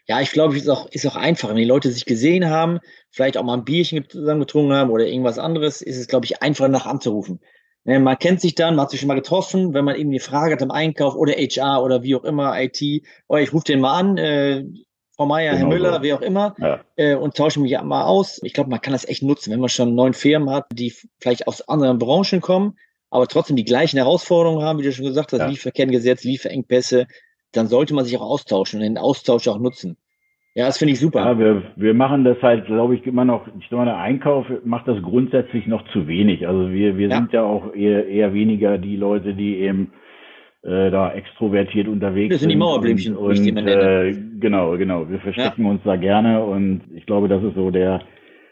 Ja, 0.08 0.20
ich 0.20 0.32
glaube, 0.32 0.56
es 0.56 0.64
ist 0.64 0.70
auch, 0.70 0.88
ist 0.88 1.06
auch 1.06 1.16
einfacher. 1.16 1.52
Wenn 1.52 1.58
die 1.58 1.66
Leute 1.66 1.90
sich 1.90 2.06
gesehen 2.06 2.50
haben, 2.50 2.80
vielleicht 3.12 3.38
auch 3.38 3.44
mal 3.44 3.54
ein 3.54 3.64
Bierchen 3.64 4.10
zusammen 4.10 4.42
getrunken 4.42 4.74
haben 4.74 4.90
oder 4.90 5.06
irgendwas 5.06 5.40
anderes, 5.40 5.82
ist 5.82 5.98
es, 5.98 6.08
glaube 6.08 6.26
ich, 6.26 6.42
einfacher 6.42 6.70
nach 6.70 6.86
anzurufen. 6.86 7.40
Ne, 7.84 8.00
man 8.00 8.20
kennt 8.20 8.42
sich 8.42 8.54
dann, 8.54 8.76
man 8.76 8.84
hat 8.84 8.92
sich 8.92 9.00
schon 9.00 9.08
mal 9.08 9.16
getroffen, 9.16 9.74
wenn 9.74 9.86
man 9.86 9.96
eben 9.96 10.10
eine 10.10 10.20
Frage 10.20 10.54
hat 10.54 10.62
im 10.62 10.70
Einkauf 10.70 11.16
oder 11.16 11.34
HR 11.34 11.84
oder 11.84 12.04
wie 12.04 12.16
auch 12.16 12.24
immer, 12.24 12.62
IT, 12.62 12.80
oh, 13.28 13.38
ich 13.38 13.54
rufe 13.54 13.66
den 13.66 13.80
mal 13.80 14.00
an, 14.00 14.18
äh, 14.18 14.66
Frau 15.22 15.28
Meier, 15.28 15.52
genau 15.52 15.70
Herr 15.70 15.78
Müller, 15.78 15.94
so. 15.98 16.02
wie 16.02 16.14
auch 16.14 16.22
immer, 16.22 16.56
ja. 16.58 16.80
äh, 16.96 17.14
und 17.14 17.36
tausche 17.36 17.60
mich 17.60 17.80
mal 17.84 18.06
aus. 18.06 18.42
Ich 18.44 18.54
glaube, 18.54 18.72
man 18.72 18.82
kann 18.82 18.94
das 18.94 19.08
echt 19.08 19.22
nutzen, 19.22 19.54
wenn 19.54 19.60
man 19.60 19.70
schon 19.70 19.94
neun 19.94 20.14
Firmen 20.14 20.50
hat, 20.50 20.66
die 20.74 20.92
vielleicht 21.20 21.48
aus 21.48 21.68
anderen 21.70 22.00
Branchen 22.00 22.42
kommen, 22.42 22.76
aber 23.12 23.28
trotzdem 23.28 23.56
die 23.56 23.64
gleichen 23.64 23.98
Herausforderungen 23.98 24.66
haben, 24.66 24.80
wie 24.80 24.84
du 24.84 24.92
schon 24.92 25.06
gesagt 25.06 25.32
hast, 25.32 25.40
ja. 25.42 25.46
Lieferkettengesetz, 25.46 26.24
Lieferengpässe, 26.24 27.06
dann 27.52 27.68
sollte 27.68 27.94
man 27.94 28.04
sich 28.04 28.18
auch 28.18 28.24
austauschen 28.24 28.80
und 28.80 28.84
den 28.84 28.98
Austausch 28.98 29.48
auch 29.48 29.60
nutzen. 29.60 29.96
Ja, 30.56 30.66
das 30.66 30.80
finde 30.80 30.94
ich 30.94 31.00
super. 31.00 31.20
Ja, 31.20 31.38
wir, 31.38 31.64
wir 31.76 31.94
machen 31.94 32.24
das 32.24 32.42
halt, 32.42 32.66
glaube 32.66 32.96
ich, 32.96 33.06
immer 33.06 33.24
noch, 33.24 33.46
ich 33.60 33.70
glaube, 33.70 33.86
der 33.86 33.98
Einkauf 33.98 34.48
macht 34.66 34.88
das 34.88 35.04
grundsätzlich 35.04 35.68
noch 35.68 35.88
zu 35.94 36.08
wenig. 36.08 36.48
Also 36.48 36.72
wir, 36.72 36.98
wir 36.98 37.10
ja. 37.10 37.18
sind 37.18 37.32
ja 37.32 37.44
auch 37.44 37.76
eher, 37.76 38.08
eher 38.08 38.34
weniger 38.34 38.80
die 38.80 38.96
Leute, 38.96 39.36
die 39.36 39.60
eben 39.60 39.94
äh, 40.64 40.92
da 40.92 41.12
extrovertiert 41.14 41.88
unterwegs 41.88 42.34
das 42.34 42.42
sind. 42.42 42.50
Das 42.50 42.50
sind 42.50 42.50
die 42.52 42.56
Mauerblümchen, 42.58 43.16
und, 43.16 43.40
und, 43.40 43.68
äh, 43.68 44.14
Genau, 44.40 44.78
genau. 44.78 45.10
Wir 45.10 45.20
verstecken 45.20 45.64
ja. 45.64 45.70
uns 45.70 45.82
da 45.84 45.96
gerne 45.96 46.44
und 46.44 46.82
ich 46.94 47.06
glaube, 47.06 47.28
das 47.28 47.44
ist 47.44 47.56
so 47.56 47.72
der, 47.72 48.02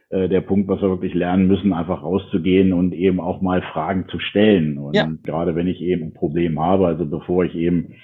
äh, 0.10 0.30
der 0.30 0.42
Punkt, 0.42 0.68
was 0.68 0.82
wir 0.82 0.90
wirklich 0.90 1.14
lernen 1.14 1.48
müssen, 1.48 1.74
einfach 1.74 2.04
rauszugehen 2.04 2.74
und 2.74 2.94
eben 2.94 3.20
auch 3.20 3.42
mal 3.42 3.62
Fragen 3.62 4.08
zu 4.08 4.20
stellen. 4.20 4.78
Und 4.78 4.96
ja. 4.96 5.10
gerade 5.24 5.56
wenn 5.56 5.68
ich 5.68 5.82
eben 5.82 6.06
ein 6.06 6.14
Problem 6.14 6.60
habe, 6.60 6.88
also 6.88 7.06
bevor 7.06 7.44
ich 7.44 7.56
eben 7.56 7.96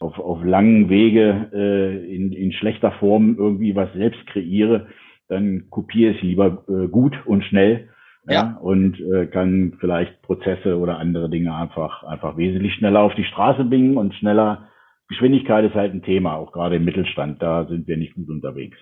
auf, 0.00 0.18
auf 0.18 0.44
langen 0.44 0.88
Wege 0.88 1.50
äh, 1.52 2.14
in, 2.14 2.32
in 2.32 2.52
schlechter 2.52 2.92
Form 2.92 3.36
irgendwie 3.38 3.74
was 3.74 3.92
selbst 3.94 4.26
kreiere, 4.26 4.86
dann 5.28 5.64
kopiere 5.70 6.12
ich 6.12 6.22
lieber 6.22 6.64
äh, 6.68 6.88
gut 6.88 7.14
und 7.26 7.44
schnell 7.44 7.88
ja. 8.26 8.32
ja 8.32 8.58
und 8.60 9.00
äh, 9.00 9.26
kann 9.26 9.76
vielleicht 9.80 10.22
Prozesse 10.22 10.78
oder 10.78 10.98
andere 10.98 11.30
Dinge 11.30 11.54
einfach 11.54 12.04
einfach 12.04 12.36
wesentlich 12.36 12.74
schneller 12.74 13.00
auf 13.00 13.14
die 13.14 13.24
Straße 13.24 13.64
bringen 13.64 13.96
und 13.96 14.14
schneller 14.14 14.68
Geschwindigkeit 15.08 15.64
ist 15.64 15.74
halt 15.74 15.92
ein 15.92 16.02
Thema, 16.02 16.36
auch 16.36 16.52
gerade 16.52 16.76
im 16.76 16.84
Mittelstand, 16.84 17.42
da 17.42 17.66
sind 17.66 17.88
wir 17.88 17.96
nicht 17.96 18.14
gut 18.14 18.28
unterwegs. 18.28 18.78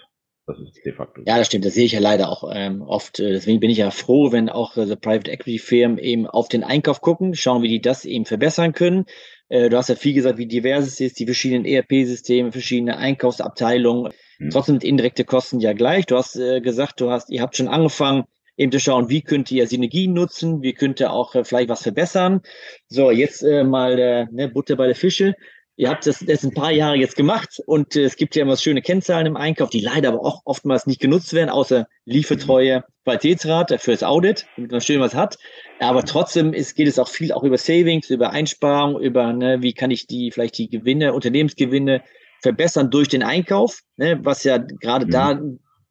Das 0.47 0.59
ist 0.61 0.81
de 0.85 0.95
facto. 0.95 1.21
Ja, 1.27 1.37
das 1.37 1.47
stimmt. 1.47 1.67
Das 1.67 1.75
sehe 1.75 1.85
ich 1.85 1.93
ja 1.93 2.01
leider 2.01 2.31
auch 2.31 2.51
ähm, 2.55 2.81
oft. 2.81 3.21
Äh, 3.21 3.33
deswegen 3.33 3.61
bin 3.61 3.69
ich 3.69 3.79
ja 3.79 3.91
froh, 3.91 4.33
wenn 4.33 4.49
auch 4.49 4.79
äh, 4.79 4.97
Private 4.97 5.31
Equity 5.31 5.59
Firmen 5.59 5.99
eben 5.99 6.27
auf 6.27 6.49
den 6.49 6.65
Einkauf 6.65 7.03
gucken, 7.03 7.35
schauen, 7.35 7.63
wie 7.63 7.69
die 7.69 7.83
das 7.83 8.07
eben 8.07 8.25
verbessern 8.25 8.73
können. 8.73 9.05
Äh, 9.51 9.69
du 9.69 9.77
hast 9.77 9.91
ja 9.91 9.95
viel 9.95 10.15
gesagt, 10.15 10.39
wie 10.39 10.47
divers 10.47 10.87
es 10.87 11.01
ist, 11.01 11.19
die 11.19 11.27
verschiedenen 11.27 11.67
ERP-Systeme, 11.67 12.53
verschiedene 12.53 12.97
Einkaufsabteilungen. 12.97 14.13
Hm. 14.39 14.51
Trotzdem 14.51 14.77
sind 14.77 14.85
indirekte 14.85 15.25
Kosten 15.25 15.61
ja 15.61 15.75
gleich. 15.75 16.07
Du 16.07 16.17
hast 16.17 16.37
äh, 16.37 16.63
gesagt, 16.63 17.01
du 17.03 17.11
hast, 17.11 17.31
ihr 17.31 17.43
habt 17.43 17.57
schon 17.57 17.69
angefangen, 17.69 18.25
eben 18.59 18.73
zu 18.73 18.81
schauen, 18.81 19.09
wie 19.09 19.23
könnt 19.23 19.51
ihr 19.51 19.67
Synergien 19.67 20.13
nutzen, 20.13 20.61
wie 20.63 20.75
könnt 20.75 21.01
ihr 21.01 21.13
auch 21.13 21.35
äh, 21.35 21.45
vielleicht 21.45 21.71
was 21.71 21.83
verbessern. 21.83 22.43
So, 22.89 23.11
jetzt 23.11 23.43
äh, 23.43 23.65
mal 23.65 23.99
äh, 23.99 24.27
ne, 24.31 24.49
Butter 24.49 24.77
bei 24.77 24.87
der 24.87 24.97
Fische. 24.97 25.35
Ihr 25.77 25.89
habt 25.91 26.09
das, 26.09 26.19
das 26.27 26.43
ein 26.43 26.53
paar 26.53 26.73
Jahre 26.73 26.97
jetzt 26.97 27.15
gemacht 27.15 27.63
und 27.67 27.95
äh, 27.95 28.03
es 28.03 28.17
gibt 28.17 28.35
ja 28.35 28.43
immer 28.43 28.57
schöne 28.57 28.83
Kennzahlen 28.83 29.27
im 29.27 29.37
Einkauf, 29.37 29.71
die 29.71 29.81
leider 29.81 30.09
aber 30.09 30.25
auch 30.25 30.43
oftmals 30.45 30.89
nicht 30.89 31.01
genutzt 31.01 31.33
werden, 31.35 31.51
außer 31.51 31.87
Liefertreue, 32.05 32.83
Qualitätsrat 33.05 33.81
fürs 33.81 34.03
Audit, 34.03 34.47
damit 34.57 34.73
man 34.73 34.81
schön 34.81 35.01
was 35.01 35.15
hat. 35.15 35.39
Aber 35.79 36.05
trotzdem 36.05 36.53
ist, 36.53 36.75
geht 36.75 36.89
es 36.89 36.99
auch 36.99 37.09
viel 37.09 37.33
auch 37.33 37.45
über 37.45 37.59
Savings, 37.59 38.11
über 38.11 38.31
Einsparung, 38.31 39.01
über 39.01 39.33
ne, 39.33 39.63
wie 39.63 39.73
kann 39.73 39.93
ich 39.93 40.09
die 40.09 40.33
vielleicht 40.33 40.59
die 40.59 40.69
Gewinne, 40.69 41.15
Unternehmensgewinne 41.15 42.03
verbessern 42.43 42.91
durch 42.91 43.07
den 43.07 43.23
Einkauf, 43.23 43.83
ne, 43.97 44.19
was 44.25 44.43
ja 44.43 44.59
gerade 44.59 45.07
mhm. 45.07 45.11
da 45.11 45.41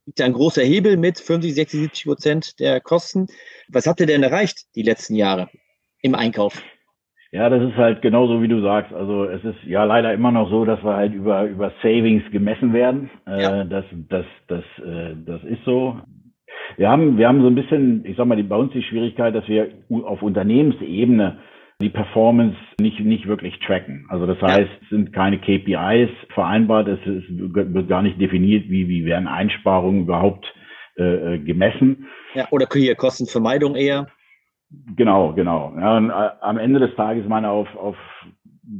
liegt 0.07 0.21
ein 0.21 0.33
großer 0.33 0.63
Hebel 0.63 0.97
mit 0.97 1.19
50, 1.19 1.53
60, 1.53 1.79
70 1.81 2.05
Prozent 2.05 2.59
der 2.59 2.79
Kosten. 2.79 3.27
Was 3.69 3.85
habt 3.85 3.99
ihr 3.99 4.07
denn 4.07 4.23
erreicht 4.23 4.75
die 4.75 4.81
letzten 4.81 5.15
Jahre 5.15 5.49
im 6.01 6.15
Einkauf? 6.15 6.63
Ja, 7.31 7.49
das 7.49 7.61
ist 7.61 7.75
halt 7.75 8.01
genauso 8.01 8.41
wie 8.41 8.47
du 8.47 8.61
sagst. 8.61 8.93
Also 8.93 9.25
es 9.25 9.43
ist 9.43 9.61
ja 9.65 9.83
leider 9.83 10.13
immer 10.13 10.31
noch 10.31 10.49
so, 10.49 10.63
dass 10.63 10.81
wir 10.81 10.95
halt 10.95 11.13
über 11.13 11.43
über 11.43 11.73
Savings 11.83 12.23
gemessen 12.31 12.71
werden. 12.71 13.09
Äh, 13.27 13.41
ja. 13.41 13.61
Äh, 13.61 13.67
das 13.67 13.83
das 14.07 14.25
das 14.47 14.63
äh, 14.83 15.13
das 15.25 15.43
ist 15.43 15.63
so. 15.65 15.99
Wir 16.77 16.89
haben 16.89 17.17
wir 17.17 17.27
haben 17.27 17.41
so 17.41 17.47
ein 17.47 17.55
bisschen, 17.55 18.05
ich 18.05 18.15
sag 18.15 18.27
mal, 18.27 18.37
die, 18.37 18.43
bei 18.43 18.55
uns 18.55 18.71
die 18.71 18.83
Schwierigkeit, 18.83 19.35
dass 19.35 19.47
wir 19.49 19.69
auf 20.05 20.21
Unternehmensebene 20.21 21.39
die 21.81 21.89
Performance 21.89 22.57
nicht 22.79 22.99
nicht 22.99 23.27
wirklich 23.27 23.59
tracken. 23.59 24.07
Also 24.09 24.25
das 24.25 24.41
heißt, 24.41 24.69
es 24.81 24.89
sind 24.89 25.13
keine 25.13 25.37
KPIs 25.37 26.09
vereinbart, 26.33 26.87
es, 26.87 26.99
ist, 27.05 27.25
wird 27.29 27.87
gar 27.87 28.01
nicht 28.01 28.19
definiert, 28.19 28.69
wie 28.69 28.87
wie 28.87 29.05
werden 29.05 29.27
Einsparungen 29.27 30.01
überhaupt 30.01 30.51
äh, 30.97 31.35
äh 31.35 31.39
gemessen. 31.39 32.07
Ja, 32.33 32.47
oder 32.51 32.67
hier 32.71 32.95
Kostenvermeidung 32.95 33.75
eher. 33.75 34.07
Genau, 34.95 35.33
genau. 35.33 35.73
Ja, 35.79 35.97
und 35.97 36.09
äh, 36.09 36.29
am 36.41 36.57
Ende 36.57 36.79
des 36.79 36.95
Tages 36.95 37.25
meine 37.27 37.49
auf, 37.49 37.73
auf 37.75 37.95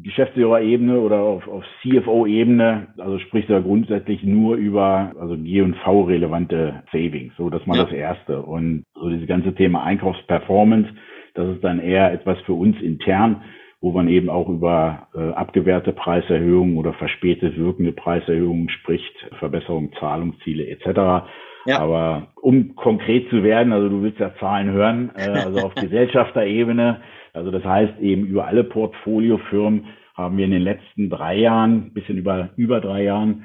Geschäftsführerebene 0.03 0.99
oder 0.99 1.19
auf, 1.19 1.47
auf 1.47 1.63
CFO-Ebene, 1.81 2.87
also 2.97 3.19
spricht 3.19 3.49
er 3.49 3.61
grundsätzlich 3.61 4.21
nur 4.23 4.57
über 4.57 5.13
also 5.17 5.37
G&V-relevante 5.37 6.83
Savings. 6.91 7.33
So, 7.37 7.49
das 7.49 7.65
war 7.65 7.77
ja. 7.77 7.83
das 7.83 7.93
Erste. 7.93 8.41
Und 8.41 8.83
so 8.95 9.09
dieses 9.09 9.27
ganze 9.27 9.55
Thema 9.55 9.83
Einkaufsperformance, 9.83 10.89
das 11.37 11.55
ist 11.55 11.63
dann 11.63 11.79
eher 11.79 12.11
etwas 12.11 12.39
für 12.41 12.53
uns 12.53 12.79
intern, 12.81 13.43
wo 13.79 13.91
man 13.91 14.07
eben 14.07 14.29
auch 14.29 14.49
über 14.49 15.07
äh, 15.13 15.33
abgewehrte 15.33 15.93
Preiserhöhungen 15.93 16.77
oder 16.77 16.93
verspätet 16.93 17.57
wirkende 17.57 17.91
Preiserhöhungen 17.91 18.69
spricht, 18.69 19.13
Verbesserung 19.37 19.91
Zahlungsziele 19.99 20.67
etc. 20.67 21.27
Ja. 21.65 21.79
Aber 21.79 22.29
um 22.41 22.75
konkret 22.75 23.29
zu 23.29 23.43
werden, 23.43 23.71
also 23.71 23.87
du 23.87 24.01
willst 24.01 24.19
ja 24.19 24.33
Zahlen 24.39 24.71
hören, 24.71 25.11
äh, 25.15 25.29
also 25.45 25.59
auf 25.59 25.75
Gesellschafterebene, 25.75 27.01
also 27.33 27.51
das 27.51 27.63
heißt 27.63 27.99
eben 27.99 28.25
über 28.25 28.47
alle 28.47 28.63
Portfoliofirmen 28.63 29.85
haben 30.15 30.37
wir 30.37 30.45
in 30.45 30.51
den 30.51 30.63
letzten 30.63 31.11
drei 31.11 31.37
Jahren, 31.37 31.93
bisschen 31.93 32.17
über, 32.17 32.49
über 32.55 32.81
drei 32.81 33.03
Jahren, 33.03 33.43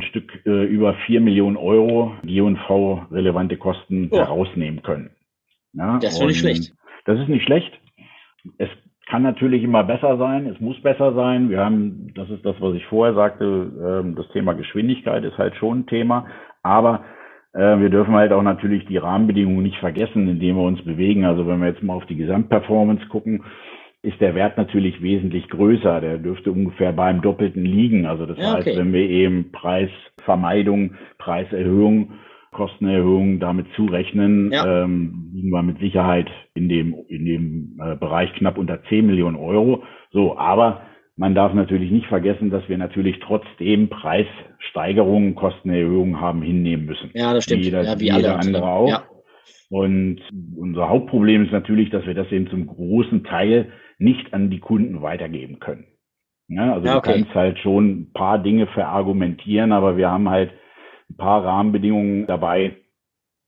ein 0.00 0.06
Stück 0.06 0.46
äh, 0.46 0.64
über 0.64 0.94
vier 1.06 1.20
Millionen 1.20 1.56
Euro 1.56 2.12
G&V-relevante 2.22 3.56
Kosten 3.56 4.08
oh. 4.12 4.18
herausnehmen 4.18 4.82
können. 4.82 5.10
Ja, 5.72 5.98
das 5.98 6.14
ist 6.14 6.24
nicht 6.24 6.38
schlecht. 6.38 6.74
Das 7.04 7.18
ist 7.18 7.28
nicht 7.28 7.44
schlecht. 7.44 7.72
Es 8.58 8.68
kann 9.06 9.22
natürlich 9.22 9.62
immer 9.62 9.84
besser 9.84 10.16
sein, 10.16 10.46
es 10.46 10.60
muss 10.60 10.80
besser 10.80 11.12
sein. 11.14 11.50
Wir 11.50 11.64
haben, 11.64 12.12
das 12.14 12.30
ist 12.30 12.44
das, 12.44 12.56
was 12.60 12.74
ich 12.74 12.86
vorher 12.86 13.14
sagte, 13.14 13.44
ähm, 13.44 14.14
das 14.14 14.28
Thema 14.28 14.54
Geschwindigkeit 14.54 15.24
ist 15.24 15.38
halt 15.38 15.54
schon 15.56 15.80
ein 15.80 15.86
Thema, 15.86 16.26
aber 16.62 17.04
äh, 17.52 17.78
wir 17.78 17.90
dürfen 17.90 18.14
halt 18.14 18.32
auch 18.32 18.42
natürlich 18.42 18.86
die 18.86 18.96
Rahmenbedingungen 18.96 19.62
nicht 19.62 19.78
vergessen, 19.78 20.28
in 20.28 20.40
denen 20.40 20.56
wir 20.56 20.64
uns 20.64 20.82
bewegen. 20.82 21.24
Also 21.24 21.46
wenn 21.46 21.60
wir 21.60 21.68
jetzt 21.68 21.82
mal 21.82 21.94
auf 21.94 22.06
die 22.06 22.16
Gesamtperformance 22.16 23.06
gucken, 23.08 23.44
ist 24.02 24.20
der 24.20 24.34
Wert 24.34 24.56
natürlich 24.56 25.02
wesentlich 25.02 25.48
größer. 25.48 26.00
Der 26.00 26.18
dürfte 26.18 26.50
ungefähr 26.50 26.92
beim 26.92 27.22
Doppelten 27.22 27.64
liegen. 27.64 28.06
Also 28.06 28.26
das 28.26 28.38
okay. 28.38 28.46
heißt, 28.46 28.78
wenn 28.78 28.92
wir 28.92 29.08
eben 29.08 29.52
Preisvermeidung, 29.52 30.94
Preiserhöhung, 31.18 32.14
Kostenerhöhung 32.52 33.40
damit 33.40 33.66
zurechnen, 33.74 34.52
ja. 34.52 34.84
ähm, 34.84 35.30
liegen 35.32 35.50
wir 35.50 35.62
mit 35.62 35.78
Sicherheit 35.78 36.30
in 36.54 36.68
dem, 36.68 36.94
in 37.08 37.24
dem 37.24 37.80
äh, 37.82 37.96
Bereich 37.96 38.32
knapp 38.34 38.58
unter 38.58 38.82
10 38.84 39.06
Millionen 39.06 39.36
Euro. 39.36 39.82
So, 40.12 40.36
aber 40.36 40.82
man 41.16 41.34
darf 41.34 41.54
natürlich 41.54 41.90
nicht 41.90 42.06
vergessen, 42.06 42.50
dass 42.50 42.68
wir 42.68 42.78
natürlich 42.78 43.18
trotzdem 43.20 43.88
Preissteigerungen, 43.88 45.34
Kostenerhöhungen 45.34 46.20
haben 46.20 46.42
hinnehmen 46.42 46.86
müssen. 46.86 47.10
Ja, 47.14 47.32
das 47.32 47.44
stimmt. 47.44 47.64
Jeder, 47.64 47.82
ja, 47.82 47.98
wie 47.98 48.12
jeder 48.12 48.38
andere 48.38 48.66
auch. 48.66 48.88
Ja. 48.88 49.02
Und 49.70 50.20
unser 50.56 50.88
Hauptproblem 50.88 51.44
ist 51.44 51.52
natürlich, 51.52 51.90
dass 51.90 52.06
wir 52.06 52.14
das 52.14 52.30
eben 52.30 52.48
zum 52.48 52.66
großen 52.66 53.24
Teil 53.24 53.72
nicht 53.98 54.34
an 54.34 54.50
die 54.50 54.60
Kunden 54.60 55.00
weitergeben 55.00 55.58
können. 55.58 55.86
Ja, 56.48 56.74
also 56.74 56.86
ja, 56.86 56.96
okay. 56.98 57.12
du 57.12 57.18
kannst 57.18 57.34
halt 57.34 57.58
schon 57.60 57.88
ein 57.88 58.12
paar 58.12 58.42
Dinge 58.42 58.66
verargumentieren, 58.66 59.72
aber 59.72 59.96
wir 59.96 60.10
haben 60.10 60.28
halt 60.28 60.50
ein 61.12 61.16
paar 61.16 61.44
Rahmenbedingungen 61.44 62.26
dabei, 62.26 62.76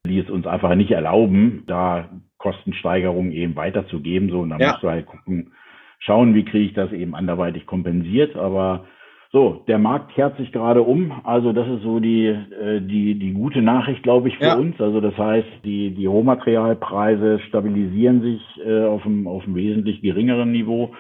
die 0.07 0.19
es 0.19 0.31
uns 0.31 0.47
einfach 0.47 0.75
nicht 0.75 0.91
erlauben, 0.91 1.65
da 1.67 2.09
Kostensteigerungen 2.39 3.33
eben 3.33 3.57
weiterzugeben. 3.57 4.31
So, 4.31 4.41
und 4.41 4.51
dann 4.51 4.61
ja. 4.61 4.73
musst 4.73 4.83
du 4.83 4.91
halt 4.91 5.07
gucken, 5.07 5.53
schauen, 5.99 6.35
wie 6.35 6.45
kriege 6.45 6.67
ich 6.67 6.75
das 6.75 6.93
eben 6.93 7.15
anderweitig 7.15 7.67
kompensiert. 7.67 8.37
Aber 8.37 8.85
so, 9.33 9.65
der 9.67 9.79
Markt 9.79 10.13
kehrt 10.15 10.37
sich 10.37 10.53
gerade 10.53 10.83
um. 10.83 11.13
Also 11.25 11.53
das 11.53 11.67
ist 11.67 11.83
so 11.83 12.01
die, 12.01 12.27
äh, 12.27 12.81
die, 12.81 13.19
die 13.19 13.33
gute 13.33 13.63
Nachricht, 13.63 14.03
glaube 14.03 14.29
ich, 14.29 14.37
für 14.37 14.45
ja. 14.45 14.57
uns. 14.57 14.79
Also 14.81 15.01
das 15.01 15.17
heißt, 15.17 15.49
die, 15.65 15.91
die 15.95 16.07
Rohmaterialpreise 16.07 17.41
stabilisieren 17.49 18.21
sich 18.21 18.43
äh, 18.65 18.85
auf, 18.85 19.05
einem, 19.07 19.27
auf 19.27 19.45
einem 19.45 19.57
wesentlich 19.57 20.03
geringeren 20.03 20.53
Niveau. 20.53 20.93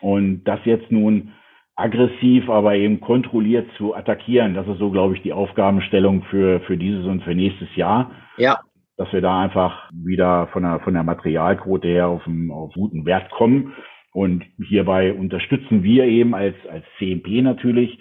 Und 0.00 0.44
das 0.44 0.60
jetzt 0.64 0.90
nun 0.90 1.32
aggressiv, 1.78 2.50
aber 2.50 2.74
eben 2.74 3.00
kontrolliert 3.00 3.68
zu 3.76 3.94
attackieren, 3.94 4.54
das 4.54 4.66
ist 4.66 4.78
so, 4.78 4.90
glaube 4.90 5.14
ich, 5.14 5.22
die 5.22 5.32
Aufgabenstellung 5.32 6.24
für, 6.24 6.60
für 6.60 6.76
dieses 6.76 7.06
und 7.06 7.22
für 7.22 7.34
nächstes 7.34 7.74
Jahr. 7.76 8.10
Ja. 8.36 8.58
Dass 8.96 9.12
wir 9.12 9.20
da 9.20 9.40
einfach 9.40 9.88
wieder 9.92 10.48
von 10.48 10.64
der, 10.64 10.80
von 10.80 10.94
der 10.94 11.04
Materialquote 11.04 11.86
her 11.86 12.08
auf 12.08 12.26
einen, 12.26 12.50
auf 12.50 12.72
guten 12.74 13.06
Wert 13.06 13.30
kommen 13.30 13.74
und 14.12 14.44
hierbei 14.58 15.12
unterstützen 15.12 15.84
wir 15.84 16.04
eben 16.04 16.34
als, 16.34 16.56
als 16.68 16.84
CMP 16.98 17.42
natürlich, 17.42 18.00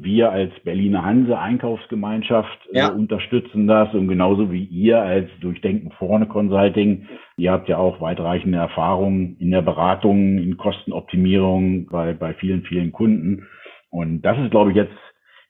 wir 0.00 0.30
als 0.30 0.52
Berliner 0.64 1.04
Hanse 1.04 1.38
Einkaufsgemeinschaft 1.38 2.58
äh, 2.72 2.78
ja. 2.78 2.88
äh, 2.88 2.92
unterstützen 2.92 3.66
das 3.66 3.92
und 3.94 4.08
genauso 4.08 4.52
wie 4.52 4.64
ihr 4.64 5.00
als 5.00 5.28
Durchdenken 5.40 5.90
vorne 5.92 6.26
Consulting. 6.26 7.08
Ihr 7.36 7.52
habt 7.52 7.68
ja 7.68 7.78
auch 7.78 8.00
weitreichende 8.00 8.58
Erfahrungen 8.58 9.36
in 9.38 9.50
der 9.50 9.62
Beratung, 9.62 10.38
in 10.38 10.56
Kostenoptimierung 10.56 11.86
bei, 11.86 12.12
bei 12.12 12.34
vielen, 12.34 12.62
vielen 12.62 12.92
Kunden. 12.92 13.46
Und 13.90 14.22
das 14.22 14.38
ist, 14.38 14.50
glaube 14.50 14.70
ich, 14.70 14.76
jetzt 14.76 14.94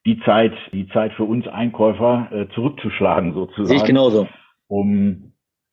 die 0.07 0.21
Zeit, 0.21 0.55
die 0.73 0.89
Zeit 0.89 1.13
für 1.13 1.25
uns 1.25 1.47
Einkäufer 1.47 2.29
äh, 2.33 2.49
zurückzuschlagen 2.55 3.35
sozusagen. 3.35 3.67
Sehe 3.67 3.77
ich 3.77 3.85
genauso. 3.85 4.29
Um, 4.69 5.33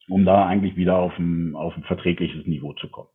um 0.09 0.25
da 0.25 0.45
eigentlich 0.45 0.75
wieder 0.75 0.97
auf 0.97 1.17
ein, 1.17 1.55
auf 1.55 1.75
ein 1.77 1.83
verträgliches 1.83 2.45
Niveau 2.45 2.73
zu 2.73 2.89
kommen. 2.89 3.09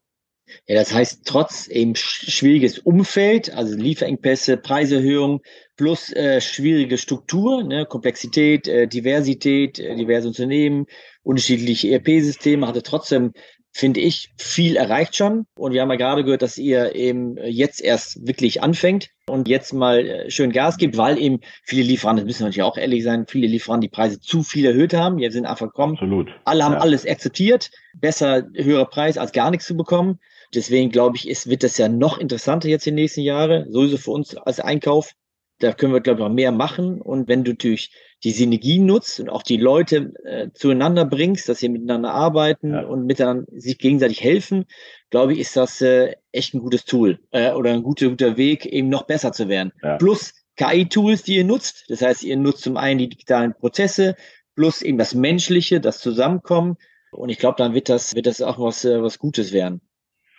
Ja, 0.66 0.76
das 0.76 0.92
heißt, 0.92 1.22
trotz 1.24 1.68
eben 1.68 1.94
schwieriges 1.96 2.78
Umfeld, 2.78 3.54
also 3.54 3.76
Lieferengpässe, 3.76 4.56
Preiserhöhungen 4.56 5.40
plus 5.80 6.12
äh, 6.12 6.42
schwierige 6.42 6.98
Struktur, 6.98 7.62
ne, 7.62 7.86
Komplexität, 7.86 8.68
äh, 8.68 8.86
Diversität, 8.86 9.78
äh, 9.78 9.96
diverse 9.96 10.28
Unternehmen, 10.28 10.84
unterschiedliche 11.22 11.90
ERP-Systeme, 11.90 12.66
hatte 12.66 12.82
trotzdem, 12.82 13.32
finde 13.72 14.00
ich, 14.00 14.30
viel 14.36 14.76
erreicht 14.76 15.16
schon. 15.16 15.46
Und 15.56 15.72
wir 15.72 15.80
haben 15.80 15.90
ja 15.90 15.96
gerade 15.96 16.22
gehört, 16.22 16.42
dass 16.42 16.58
ihr 16.58 16.94
eben 16.94 17.38
jetzt 17.38 17.80
erst 17.80 18.26
wirklich 18.26 18.62
anfängt 18.62 19.08
und 19.26 19.48
jetzt 19.48 19.72
mal 19.72 20.06
äh, 20.06 20.30
schön 20.30 20.52
Gas 20.52 20.76
gibt, 20.76 20.98
weil 20.98 21.18
eben 21.18 21.40
viele 21.64 21.82
Lieferanten, 21.82 22.26
das 22.26 22.28
müssen 22.28 22.40
wir 22.40 22.48
natürlich 22.48 22.62
auch 22.62 22.76
ehrlich 22.76 23.02
sein, 23.02 23.24
viele 23.26 23.46
Lieferanten 23.46 23.88
die 23.88 23.88
Preise 23.88 24.20
zu 24.20 24.42
viel 24.42 24.66
erhöht 24.66 24.92
haben. 24.92 25.16
Wir 25.16 25.32
sind 25.32 25.46
einfach 25.46 25.68
gekommen. 25.68 25.94
Absolut. 25.94 26.28
Alle 26.44 26.62
haben 26.62 26.74
ja. 26.74 26.80
alles 26.80 27.06
akzeptiert. 27.06 27.70
Besser 27.94 28.46
höherer 28.54 28.84
Preis 28.84 29.16
als 29.16 29.32
gar 29.32 29.50
nichts 29.50 29.66
zu 29.66 29.76
bekommen. 29.76 30.18
Deswegen 30.54 30.90
glaube 30.90 31.16
ich, 31.16 31.28
ist, 31.28 31.48
wird 31.48 31.62
das 31.62 31.78
ja 31.78 31.88
noch 31.88 32.18
interessanter 32.18 32.68
jetzt 32.68 32.86
in 32.86 32.96
den 32.96 33.02
nächsten 33.02 33.20
Jahren, 33.20 33.70
sowieso 33.70 33.96
für 33.96 34.10
uns 34.10 34.36
als 34.36 34.60
Einkauf. 34.60 35.12
Da 35.60 35.72
können 35.72 35.92
wir, 35.92 36.00
glaube 36.00 36.20
ich, 36.20 36.26
noch 36.26 36.34
mehr 36.34 36.52
machen. 36.52 37.00
Und 37.00 37.28
wenn 37.28 37.44
du 37.44 37.52
natürlich 37.52 37.92
die 38.24 38.32
Synergien 38.32 38.86
nutzt 38.86 39.20
und 39.20 39.28
auch 39.28 39.42
die 39.42 39.58
Leute 39.58 40.12
äh, 40.24 40.48
zueinander 40.54 41.04
bringst, 41.04 41.48
dass 41.48 41.58
sie 41.58 41.68
miteinander 41.68 42.12
arbeiten 42.12 42.72
ja. 42.72 42.80
und 42.82 43.06
miteinander 43.06 43.44
sich 43.52 43.78
gegenseitig 43.78 44.22
helfen, 44.22 44.64
glaube 45.10 45.34
ich, 45.34 45.40
ist 45.40 45.56
das 45.56 45.80
äh, 45.82 46.14
echt 46.32 46.54
ein 46.54 46.60
gutes 46.60 46.84
Tool 46.84 47.20
äh, 47.30 47.52
oder 47.52 47.72
ein 47.72 47.82
guter, 47.82 48.08
guter 48.08 48.36
Weg, 48.36 48.66
eben 48.66 48.88
noch 48.88 49.02
besser 49.02 49.32
zu 49.32 49.48
werden. 49.48 49.72
Ja. 49.82 49.98
Plus 49.98 50.34
KI-Tools, 50.56 51.22
die 51.22 51.36
ihr 51.36 51.44
nutzt. 51.44 51.84
Das 51.88 52.02
heißt, 52.02 52.22
ihr 52.22 52.36
nutzt 52.36 52.62
zum 52.62 52.76
einen 52.76 52.98
die 52.98 53.08
digitalen 53.08 53.54
Prozesse, 53.54 54.16
plus 54.54 54.82
eben 54.82 54.98
das 54.98 55.14
Menschliche, 55.14 55.80
das 55.80 56.00
Zusammenkommen. 56.00 56.76
Und 57.12 57.28
ich 57.28 57.38
glaube, 57.38 57.56
dann 57.58 57.74
wird 57.74 57.88
das, 57.88 58.14
wird 58.14 58.26
das 58.26 58.42
auch 58.42 58.58
was, 58.58 58.84
äh, 58.84 59.02
was 59.02 59.18
Gutes 59.18 59.52
werden. 59.52 59.80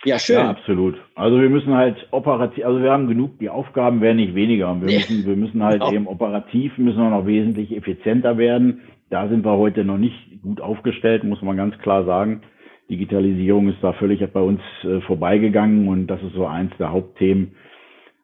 Ja, 0.03 0.17
schön. 0.17 0.37
Ja, 0.37 0.49
absolut. 0.49 0.95
Also 1.15 1.39
wir 1.39 1.49
müssen 1.49 1.73
halt 1.73 2.07
operativ, 2.11 2.65
also 2.65 2.81
wir 2.81 2.91
haben 2.91 3.07
genug, 3.07 3.37
die 3.39 3.49
Aufgaben 3.49 4.01
werden 4.01 4.17
nicht 4.17 4.33
weniger. 4.33 4.75
wir 4.81 4.87
müssen, 4.87 5.25
wir 5.25 5.35
müssen 5.35 5.63
halt 5.63 5.81
genau. 5.81 5.93
eben 5.93 6.07
operativ, 6.07 6.77
müssen 6.77 6.97
wir 6.97 7.09
noch 7.09 7.27
wesentlich 7.27 7.75
effizienter 7.75 8.37
werden. 8.37 8.81
Da 9.09 9.27
sind 9.27 9.45
wir 9.45 9.57
heute 9.57 9.83
noch 9.83 9.97
nicht 9.97 10.41
gut 10.41 10.61
aufgestellt, 10.61 11.23
muss 11.23 11.41
man 11.41 11.57
ganz 11.57 11.77
klar 11.79 12.05
sagen. 12.05 12.41
Digitalisierung 12.89 13.69
ist 13.69 13.77
da 13.81 13.93
völlig 13.93 14.25
bei 14.31 14.41
uns 14.41 14.61
äh, 14.83 15.01
vorbeigegangen 15.01 15.87
und 15.87 16.07
das 16.07 16.21
ist 16.23 16.33
so 16.33 16.45
eins 16.45 16.71
der 16.79 16.91
Hauptthemen, 16.91 17.53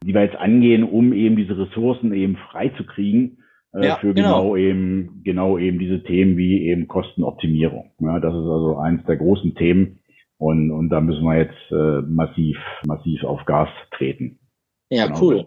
die 0.03 0.13
wir 0.13 0.23
jetzt 0.23 0.35
angehen, 0.35 0.83
um 0.83 1.13
eben 1.13 1.35
diese 1.35 1.57
Ressourcen 1.57 2.13
eben 2.13 2.37
freizukriegen 2.51 3.37
äh, 3.73 3.87
ja, 3.87 3.95
für 3.97 4.13
genau. 4.13 4.41
genau. 4.41 4.55
eben 4.55 5.21
genau 5.23 5.57
eben 5.57 5.79
diese 5.79 6.03
Themen 6.03 6.37
wie 6.37 6.67
eben 6.67 6.87
Kostenoptimierung. 6.87 7.91
Ja, 7.99 8.19
das 8.19 8.33
ist 8.33 8.47
also 8.49 8.77
eins 8.77 9.05
der 9.05 9.17
großen 9.17 9.55
Themen, 9.55 9.99
und, 10.37 10.71
und 10.71 10.89
da 10.89 11.01
müssen 11.01 11.23
wir 11.23 11.37
jetzt 11.37 11.71
äh, 11.71 12.01
massiv, 12.07 12.57
massiv 12.85 13.23
auf 13.23 13.43
Gas 13.45 13.69
treten. 13.91 14.39
Ja, 14.89 15.07
genau. 15.07 15.21
cool. 15.21 15.45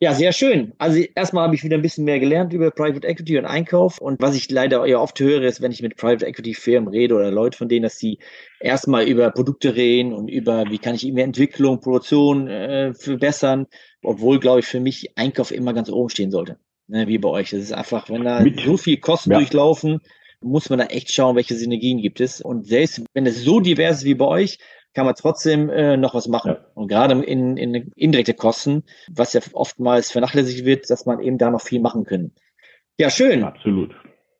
Ja, 0.00 0.14
sehr 0.14 0.30
schön. 0.32 0.74
Also 0.78 1.02
erstmal 1.16 1.44
habe 1.44 1.56
ich 1.56 1.64
wieder 1.64 1.76
ein 1.76 1.82
bisschen 1.82 2.04
mehr 2.04 2.20
gelernt 2.20 2.52
über 2.52 2.70
Private 2.70 3.04
Equity 3.04 3.36
und 3.36 3.46
Einkauf. 3.46 3.98
Und 3.98 4.22
was 4.22 4.36
ich 4.36 4.48
leider 4.48 4.86
eher 4.86 5.00
oft 5.00 5.18
höre, 5.18 5.42
ist, 5.42 5.60
wenn 5.60 5.72
ich 5.72 5.82
mit 5.82 5.96
Private 5.96 6.24
Equity 6.24 6.54
Firmen 6.54 6.88
rede 6.88 7.16
oder 7.16 7.32
Leute 7.32 7.58
von 7.58 7.68
denen, 7.68 7.82
dass 7.82 7.98
sie 7.98 8.20
erstmal 8.60 9.08
über 9.08 9.32
Produkte 9.32 9.74
reden 9.74 10.12
und 10.12 10.28
über, 10.28 10.66
wie 10.70 10.78
kann 10.78 10.94
ich 10.94 11.04
irgendwie 11.04 11.22
Entwicklung, 11.22 11.80
Produktion 11.80 12.46
äh, 12.46 12.94
verbessern. 12.94 13.66
Obwohl, 14.04 14.38
glaube 14.38 14.60
ich, 14.60 14.66
für 14.66 14.78
mich 14.78 15.18
Einkauf 15.18 15.50
immer 15.50 15.74
ganz 15.74 15.90
oben 15.90 16.10
stehen 16.10 16.30
sollte. 16.30 16.60
Ne, 16.86 17.08
wie 17.08 17.18
bei 17.18 17.28
euch. 17.28 17.50
Das 17.50 17.60
ist 17.60 17.72
einfach, 17.72 18.08
wenn 18.08 18.22
da 18.22 18.40
mit, 18.40 18.60
so 18.60 18.76
viel 18.76 18.98
Kosten 18.98 19.32
ja. 19.32 19.38
durchlaufen, 19.38 20.00
muss 20.40 20.70
man 20.70 20.78
da 20.78 20.86
echt 20.86 21.12
schauen, 21.12 21.36
welche 21.36 21.54
Synergien 21.54 22.00
gibt 22.00 22.20
es. 22.20 22.40
Und 22.40 22.66
selbst 22.66 23.02
wenn 23.14 23.26
es 23.26 23.42
so 23.42 23.60
divers 23.60 23.98
ist 23.98 24.04
wie 24.04 24.14
bei 24.14 24.26
euch, 24.26 24.58
kann 24.94 25.06
man 25.06 25.14
trotzdem 25.14 25.68
äh, 25.68 25.96
noch 25.96 26.14
was 26.14 26.28
machen. 26.28 26.52
Ja. 26.52 26.66
Und 26.74 26.88
gerade 26.88 27.22
in, 27.22 27.56
in 27.56 27.92
indirekte 27.94 28.34
Kosten, 28.34 28.84
was 29.10 29.32
ja 29.32 29.40
oftmals 29.52 30.10
vernachlässigt 30.10 30.64
wird, 30.64 30.88
dass 30.90 31.06
man 31.06 31.20
eben 31.20 31.38
da 31.38 31.50
noch 31.50 31.62
viel 31.62 31.80
machen 31.80 32.04
können. 32.04 32.34
Ja, 32.98 33.10
schön. 33.10 33.44
Absolut. 33.44 33.94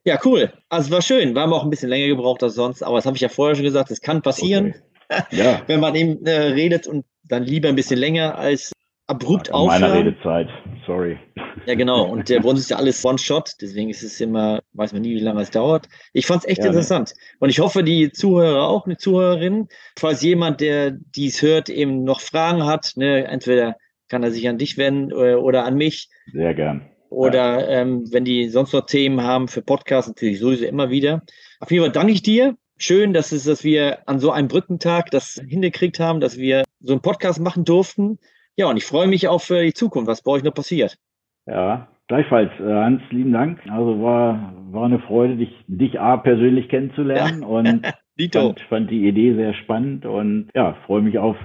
Ja, 0.04 0.18
cool. 0.24 0.52
Also 0.68 0.90
war 0.90 1.02
schön. 1.02 1.34
Wir 1.34 1.42
haben 1.42 1.52
auch 1.52 1.64
ein 1.64 1.70
bisschen 1.70 1.90
länger 1.90 2.08
gebraucht 2.08 2.42
als 2.42 2.54
sonst, 2.54 2.82
aber 2.82 2.96
das 2.96 3.06
habe 3.06 3.16
ich 3.16 3.20
ja 3.20 3.28
vorher 3.28 3.54
schon 3.54 3.64
gesagt, 3.64 3.90
das 3.90 4.00
kann 4.00 4.22
passieren. 4.22 4.68
Okay. 4.68 4.82
Ja. 5.30 5.62
wenn 5.66 5.80
man 5.80 5.94
eben 5.94 6.26
äh, 6.26 6.48
redet 6.48 6.87
und 6.87 7.06
dann 7.24 7.42
lieber 7.42 7.70
ein 7.70 7.76
bisschen 7.76 7.98
länger 7.98 8.37
als 8.37 8.72
abrupt 9.06 9.50
aufhören. 9.50 9.80
Meiner 9.80 9.94
Redezeit, 9.94 10.48
sorry. 10.88 11.18
Ja, 11.66 11.74
genau. 11.74 12.09
Und 12.09 12.29
der 12.29 12.40
bei 12.40 12.48
uns 12.48 12.61
ist 12.61 12.70
ja 12.70 12.79
alles 12.79 13.05
One-Shot, 13.05 13.53
deswegen 13.61 13.90
ist 13.90 14.03
es 14.03 14.20
immer, 14.20 14.61
weiß 14.72 14.92
man 14.92 15.03
nie, 15.03 15.14
wie 15.14 15.20
lange 15.20 15.42
es 15.42 15.51
dauert. 15.51 15.87
Ich 16.12 16.27
fand 16.27 16.42
es 16.42 16.48
echt 16.48 16.62
ja, 16.62 16.66
interessant. 16.66 17.11
Ne? 17.11 17.22
Und 17.40 17.51
ich 17.51 17.61
hoffe, 17.61 17.85
die 17.85 18.11
Zuhörer 18.11 18.66
auch, 18.66 18.87
eine 18.87 18.96
Zuhörerin, 18.96 19.68
falls 19.96 20.22
jemand, 20.22 20.61
der 20.61 20.90
dies 20.90 21.42
hört, 21.42 21.68
eben 21.68 22.03
noch 22.03 22.20
Fragen 22.20 22.64
hat, 22.64 22.94
ne, 22.96 23.24
entweder 23.27 23.77
kann 24.09 24.22
er 24.22 24.31
sich 24.31 24.48
an 24.48 24.59
dich 24.59 24.79
wenden 24.79 25.12
oder, 25.12 25.33
äh, 25.33 25.35
oder 25.35 25.64
an 25.64 25.77
mich. 25.77 26.09
Sehr 26.33 26.55
gern. 26.55 26.87
oder 27.11 27.61
ja. 27.61 27.81
ähm, 27.81 28.11
wenn 28.11 28.24
die 28.24 28.48
sonst 28.48 28.72
noch 28.72 28.87
Themen 28.87 29.22
haben 29.22 29.46
für 29.48 29.62
Podcasts, 29.62 30.09
natürlich 30.09 30.40
sowieso 30.40 30.64
immer 30.64 30.90
wieder. 30.90 31.22
Auf 31.61 31.70
jeden 31.70 31.85
Fall 31.85 31.92
danke 31.92 32.12
ich 32.12 32.22
dir. 32.22 32.57
Schön, 32.79 33.12
dass 33.12 33.33
es, 33.33 33.44
dass 33.44 33.62
wir 33.62 34.09
an 34.09 34.20
so 34.20 34.31
einem 34.31 34.48
Brückentag 34.48 35.11
das 35.11 35.40
hingekriegt 35.46 36.01
haben, 36.01 36.20
dass 36.20 36.38
wir 36.38 36.64
so 36.81 36.92
einen 36.92 37.03
Podcast 37.03 37.40
machen 37.40 37.64
durften. 37.64 38.18
Ja, 38.59 38.68
und 38.68 38.77
ich 38.77 38.85
freue 38.85 39.07
mich 39.07 39.29
auf 39.29 39.51
äh, 39.51 39.66
die 39.66 39.73
Zukunft, 39.73 40.09
was 40.09 40.23
bei 40.23 40.33
euch 40.33 40.42
noch 40.42 40.53
passiert. 40.53 40.99
Ja, 41.47 41.87
gleichfalls. 42.09 42.51
Äh, 42.59 42.64
Hans, 42.64 43.03
lieben 43.11 43.33
Dank. 43.33 43.61
Also 43.71 44.03
war, 44.03 44.53
war 44.73 44.87
eine 44.87 44.99
Freude, 44.99 45.37
dich, 45.37 45.55
dich 45.68 46.01
A 46.01 46.16
persönlich 46.16 46.68
kennenzulernen 46.68 47.42
ja. 47.42 47.47
und 47.47 47.87
fand, 48.33 48.61
fand 48.68 48.90
die 48.90 49.07
Idee 49.07 49.37
sehr 49.37 49.55
spannend 49.55 50.07
und 50.07 50.51
ja, 50.57 50.77
freue 50.87 51.03
mich 51.03 51.18
auf 51.18 51.37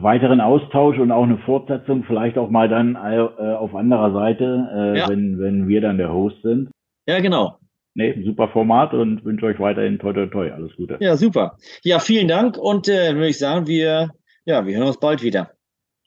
weiteren 0.00 0.40
Austausch 0.40 0.98
und 0.98 1.12
auch 1.12 1.22
eine 1.22 1.38
Fortsetzung, 1.38 2.02
vielleicht 2.02 2.36
auch 2.36 2.50
mal 2.50 2.68
dann 2.68 2.96
äh, 2.96 3.54
auf 3.54 3.74
anderer 3.76 4.12
Seite, 4.12 4.68
äh, 4.74 4.98
ja. 4.98 5.08
wenn, 5.08 5.38
wenn 5.38 5.68
wir 5.68 5.80
dann 5.80 5.98
der 5.98 6.12
Host 6.12 6.42
sind. 6.42 6.70
Ja, 7.06 7.20
genau. 7.20 7.58
Nee, 7.94 8.20
super 8.24 8.48
Format 8.48 8.92
und 8.92 9.24
wünsche 9.24 9.46
euch 9.46 9.60
weiterhin 9.60 10.00
toi 10.00 10.12
toi 10.12 10.26
toi. 10.26 10.50
Alles 10.50 10.74
Gute. 10.74 10.96
Ja, 11.00 11.16
super. 11.16 11.58
Ja, 11.84 12.00
vielen 12.00 12.26
Dank 12.26 12.58
und 12.58 12.88
äh, 12.88 13.14
würde 13.14 13.28
ich 13.28 13.38
sagen, 13.38 13.68
wir, 13.68 14.10
ja, 14.44 14.66
wir 14.66 14.76
hören 14.76 14.88
uns 14.88 14.98
bald 14.98 15.22
wieder. 15.22 15.50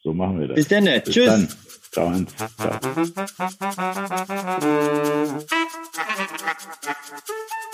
So 0.04 0.14
machen 0.14 0.40
wir 0.40 0.48
das. 0.50 0.56
Bis 0.56 0.68
dann. 0.68 0.86
Bis 0.86 1.14
Tschüss. 1.14 1.26
Dann. 1.26 1.48
Ciao. 1.92 2.10
Hans. 2.10 2.36
Ciao. 2.36 2.80